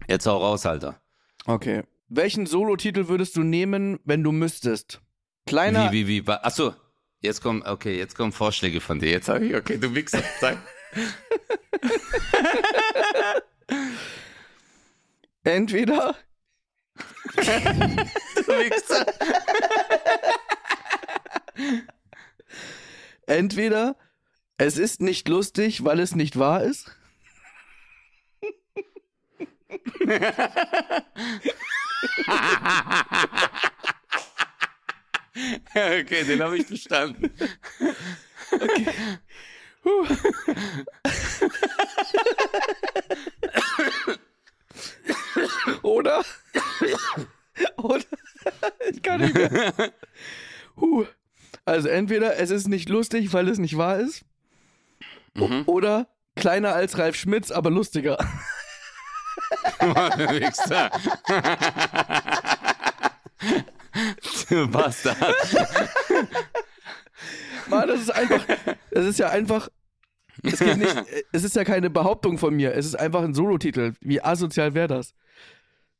[0.07, 0.99] Jetzt hau raus, Alter.
[1.45, 1.83] Okay.
[2.09, 4.99] Welchen Solo-Titel würdest du nehmen, wenn du müsstest?
[5.45, 5.91] Kleiner.
[5.91, 6.31] Wie, wie, wie?
[6.31, 6.73] Achso,
[7.21, 9.11] jetzt kommen, okay, jetzt kommen Vorschläge von dir.
[9.11, 10.57] Jetzt habe ich, okay, du Wichser, sag.
[15.43, 16.15] Entweder.
[17.35, 19.05] Du Wichser.
[23.27, 23.97] Entweder
[24.57, 26.95] es ist nicht lustig, weil es nicht wahr ist.
[35.75, 37.29] okay, den habe ich verstanden.
[45.81, 46.23] Oder?
[47.77, 48.03] Oder?
[48.91, 49.73] Ich kann nicht mehr.
[50.77, 51.05] Huh.
[51.65, 54.25] Also entweder es ist nicht lustig, weil es nicht wahr ist.
[55.35, 55.63] Mhm.
[55.65, 58.17] Oder kleiner als Ralf Schmitz, aber lustiger.
[59.79, 60.91] Wichser.
[64.49, 65.35] du Bastard.
[67.67, 68.45] Mann, das ist einfach.
[68.91, 69.69] Das ist ja einfach.
[70.43, 70.95] Es, geht nicht,
[71.31, 72.73] es ist ja keine Behauptung von mir.
[72.73, 73.93] Es ist einfach ein Solotitel.
[74.01, 75.13] Wie asozial wäre das?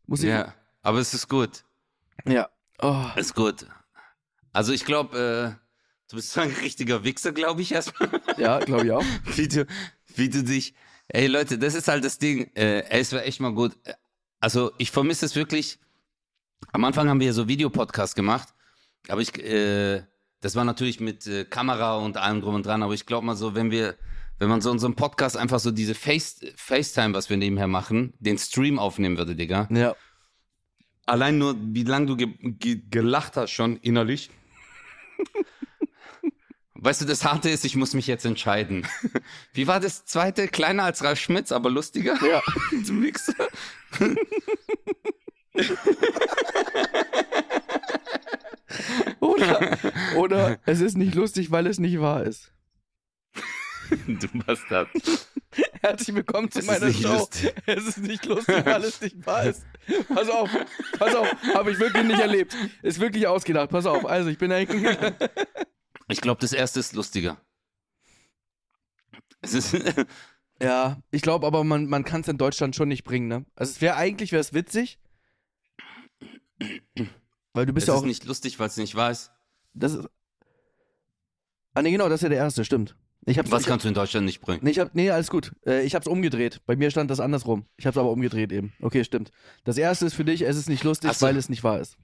[0.05, 0.30] Muss ich.
[0.30, 1.63] Ja, aber es ist gut.
[2.26, 2.49] ja.
[2.82, 3.05] Oh.
[3.15, 3.65] Ist gut.
[4.51, 5.65] Also ich glaube, äh,
[6.09, 8.09] du bist ein richtiger Wichser, glaube ich erstmal.
[8.38, 9.03] Ja, glaube ich auch.
[9.36, 9.65] wie du,
[10.15, 10.73] wie du dich.
[11.07, 12.51] Ey Leute, das ist halt das Ding.
[12.55, 13.78] Äh, ey, es war echt mal gut.
[14.39, 15.80] Also ich vermisse es wirklich.
[16.71, 18.49] Am Anfang haben wir so Videopodcast gemacht,
[19.07, 20.03] aber ich, äh,
[20.42, 22.84] das war natürlich mit äh, Kamera und allem drum und dran.
[22.84, 23.96] Aber ich glaube mal so, wenn wir,
[24.40, 28.38] wenn man so unseren Podcast einfach so diese Face, FaceTime, was wir nebenher machen, den
[28.38, 29.68] Stream aufnehmen würde, Digga.
[29.72, 29.96] Ja.
[31.06, 34.30] Allein nur, wie lange du ge ge gelacht hast schon innerlich.
[36.74, 38.86] Weißt du, das Harte ist, ich muss mich jetzt entscheiden.
[39.54, 40.48] Wie war das zweite?
[40.48, 42.18] Kleiner als Ralf Schmitz, aber lustiger?
[42.24, 42.42] Ja.
[42.86, 43.34] Du Wichser.
[50.16, 52.51] Oder, es ist nicht lustig, weil es nicht wahr ist.
[54.07, 54.89] Du Bastard.
[55.82, 57.13] Herzlich willkommen zu Es ist meiner Show.
[57.13, 57.53] lustig.
[57.68, 59.63] Es ist nicht lustig, weil es nicht wahr ist.
[60.11, 60.49] Pass auf,
[60.97, 62.55] pass auf, habe ich wirklich nicht erlebt.
[62.82, 63.70] Ist wirklich ausgedacht.
[63.70, 64.03] Pass auf.
[64.07, 64.97] Also, ich bin eigentlich.
[66.07, 67.38] Ich glaube, das erste ist lustiger.
[69.41, 69.78] Es ist,
[70.59, 73.45] Ja, ich glaube aber, man, man kann es in Deutschland schon nicht bringen, ne?
[73.55, 74.97] Also, es wäre eigentlich wär's witzig.
[77.53, 78.05] Weil du bist es ja ist auch.
[78.05, 79.32] nicht lustig, weil es nicht weiß.
[79.76, 80.07] Das ist.
[81.73, 82.95] Ah, nee, genau, das ist ja der erste, stimmt.
[83.28, 84.59] Ich hab's, Was ich, kannst du in Deutschland nicht bringen?
[84.63, 85.51] Nee, ich hab, nee, alles gut.
[85.65, 86.61] Äh, ich hab's umgedreht.
[86.65, 87.65] Bei mir stand das andersrum.
[87.76, 88.73] Ich hab's aber umgedreht eben.
[88.82, 89.32] Okay, stimmt.
[89.63, 91.26] Das erste ist für dich, es ist nicht lustig, so.
[91.26, 91.97] weil es nicht wahr ist.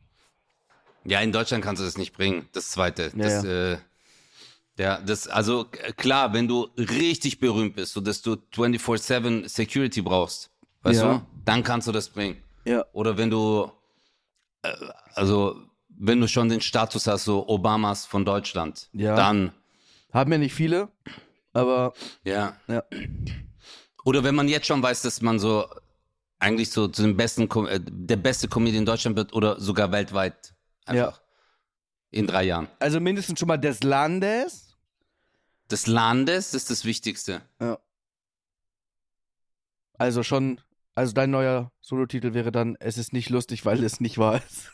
[1.05, 2.49] Ja, in Deutschland kannst du das nicht bringen.
[2.53, 3.11] Das zweite.
[3.15, 3.78] Das, Ja, Äh,
[4.78, 5.65] der, das, also
[5.97, 10.49] klar, wenn du richtig berühmt bist, so dass du 24-7 Security brauchst,
[10.82, 11.13] weißt Ja.
[11.19, 12.38] du, dann kannst du das bringen.
[12.65, 12.86] Ja.
[12.93, 13.72] Oder wenn du,
[14.63, 14.74] äh,
[15.13, 15.61] also
[16.04, 19.16] wenn du schon den Status hast, so Obamas von Deutschland, Ja.
[19.16, 19.52] dann,
[20.12, 20.89] Haben ja nicht viele,
[21.54, 21.93] aber
[22.26, 22.58] ja.
[22.68, 22.84] ja.
[24.04, 25.66] Oder wenn man jetzt schon weiß, dass man so
[26.39, 30.56] eigentlich so zu dem besten, äh, der beste Comedian in Deutschland wird oder sogar weltweit
[30.86, 31.22] einfach.
[32.10, 32.68] In drei Jahren.
[32.80, 34.76] Also mindestens schon mal des Landes.
[35.70, 37.41] Des Landes ist das Wichtigste.
[37.62, 37.78] Ja.
[39.97, 40.60] Also schon,
[40.95, 44.72] also dein neuer Solotitel wäre dann, es ist nicht lustig, weil es nicht wahr ist.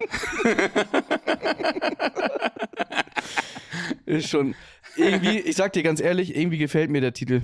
[4.06, 4.54] Ist schon.
[4.96, 7.42] Irgendwie, ich sag dir ganz ehrlich, irgendwie gefällt mir der Titel.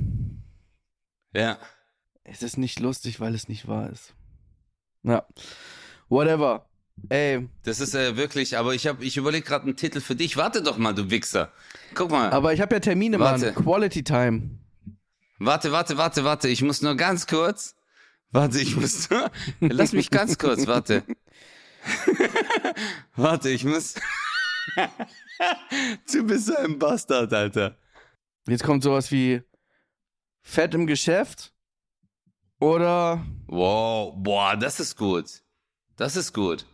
[1.32, 1.58] Ja.
[2.24, 4.14] Es ist nicht lustig, weil es nicht wahr ist.
[5.04, 5.24] Ja.
[6.08, 6.68] Whatever.
[7.08, 10.36] Ey, Das ist äh, wirklich, aber ich habe, ich überlege gerade einen Titel für dich.
[10.36, 11.52] Warte doch mal, du Wichser.
[11.94, 12.30] Guck mal.
[12.30, 13.52] aber ich habe ja Termine, Warte.
[13.52, 13.64] Mann.
[13.64, 14.58] Quality Time.
[15.38, 16.48] Warte, warte, warte, warte.
[16.48, 17.76] Ich muss nur ganz kurz.
[18.32, 19.30] Warte, ich muss nur.
[19.60, 21.04] Lass mich ganz kurz, warte.
[23.16, 23.94] warte, ich muss.
[26.12, 27.76] du bist so ein Bastard, Alter.
[28.46, 29.42] Jetzt kommt sowas wie
[30.42, 31.52] Fett im Geschäft
[32.60, 35.42] oder Wow, boah, das ist gut.
[35.96, 36.66] Das ist gut.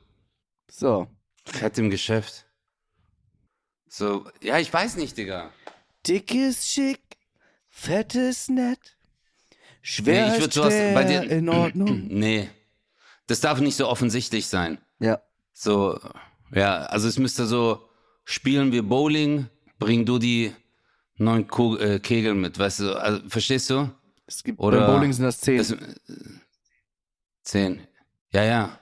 [0.70, 1.06] so.
[1.44, 2.46] Fett im Geschäft.
[3.88, 5.50] So, ja, ich weiß nicht, Digga.
[6.06, 7.00] Dick ist schick,
[7.68, 8.96] fett ist nett.
[9.82, 12.06] Schwer Nee, ich ist sowas bei dir- in Ordnung.
[12.08, 12.48] Nee.
[13.26, 14.78] Das darf nicht so offensichtlich sein.
[15.02, 15.20] Ja.
[15.52, 16.00] So,
[16.52, 17.88] ja, also es müsste so,
[18.24, 19.48] spielen wir Bowling,
[19.78, 20.52] bring du die
[21.16, 23.90] neun Ku äh, Kegel mit, weißt du, also, verstehst du?
[24.26, 25.58] Es gibt Oder- beim Bowling sind das zehn.
[25.58, 25.76] Das, äh,
[27.42, 27.86] zehn.
[28.32, 28.78] Ja, ja.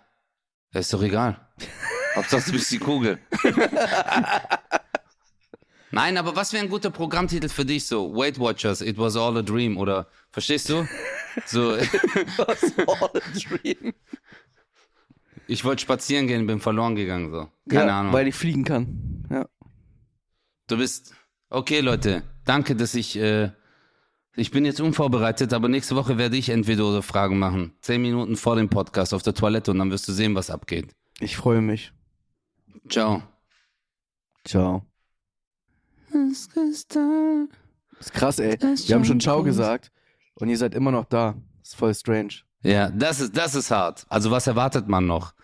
[0.72, 1.40] Das ist doch egal.
[2.14, 3.18] Hauptsache du bist die Kugel.
[5.92, 8.14] Nein, aber was wäre ein guter Programmtitel für dich so?
[8.14, 10.86] Weight Watchers, It Was All a Dream oder, verstehst du?
[11.46, 13.92] So, All a dream.
[15.50, 17.48] Ich wollte spazieren gehen, bin verloren gegangen, so.
[17.68, 18.12] Keine ja, Ahnung.
[18.12, 19.26] Weil ich fliegen kann.
[19.30, 19.48] Ja.
[20.68, 21.12] Du bist.
[21.48, 22.22] Okay, Leute.
[22.44, 23.18] Danke, dass ich.
[23.18, 23.50] Äh,
[24.36, 27.72] ich bin jetzt unvorbereitet, aber nächste Woche werde ich entweder oder Fragen machen.
[27.80, 30.94] Zehn Minuten vor dem Podcast auf der Toilette und dann wirst du sehen, was abgeht.
[31.18, 31.92] Ich freue mich.
[32.88, 33.24] Ciao.
[34.44, 34.86] Ciao.
[36.12, 36.52] Ist
[38.12, 38.56] krass, ey.
[38.60, 39.90] Wir haben schon Ciao gesagt
[40.34, 41.34] und ihr seid immer noch da.
[41.60, 42.34] Ist voll strange.
[42.62, 44.06] Ja, das ist, das ist hart.
[44.08, 45.34] Also, was erwartet man noch?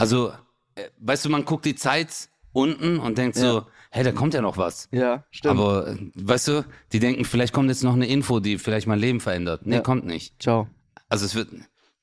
[0.00, 0.32] Also,
[0.74, 4.40] äh, weißt du, man guckt die Zeit unten und denkt so, hey, da kommt ja
[4.40, 4.88] noch was.
[4.92, 5.58] Ja, stimmt.
[5.58, 8.98] Aber, äh, weißt du, die denken, vielleicht kommt jetzt noch eine Info, die vielleicht mein
[8.98, 9.66] Leben verändert.
[9.66, 9.80] Nee, Ja.
[9.82, 10.40] kommt nicht.
[10.42, 10.68] Ciao.
[11.08, 11.48] Also es wird,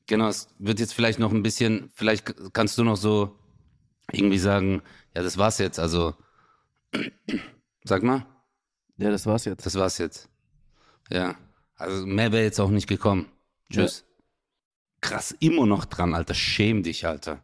[0.06, 3.38] genau, es wird jetzt vielleicht noch ein bisschen, vielleicht kannst du noch so
[4.12, 4.82] irgendwie sagen,
[5.16, 5.80] ja, das war's jetzt.
[5.80, 6.14] Also,
[7.84, 8.26] sag mal,
[8.98, 9.66] Ja, das war's jetzt.
[9.66, 10.30] das war's jetzt.
[11.10, 11.36] Ja,
[11.76, 13.28] also mehr wäre jetzt auch nicht gekommen.
[13.72, 14.06] Tschüss.
[15.02, 16.34] Krass, immer noch dran, Alter.
[16.34, 17.44] Schäm dich, Alter.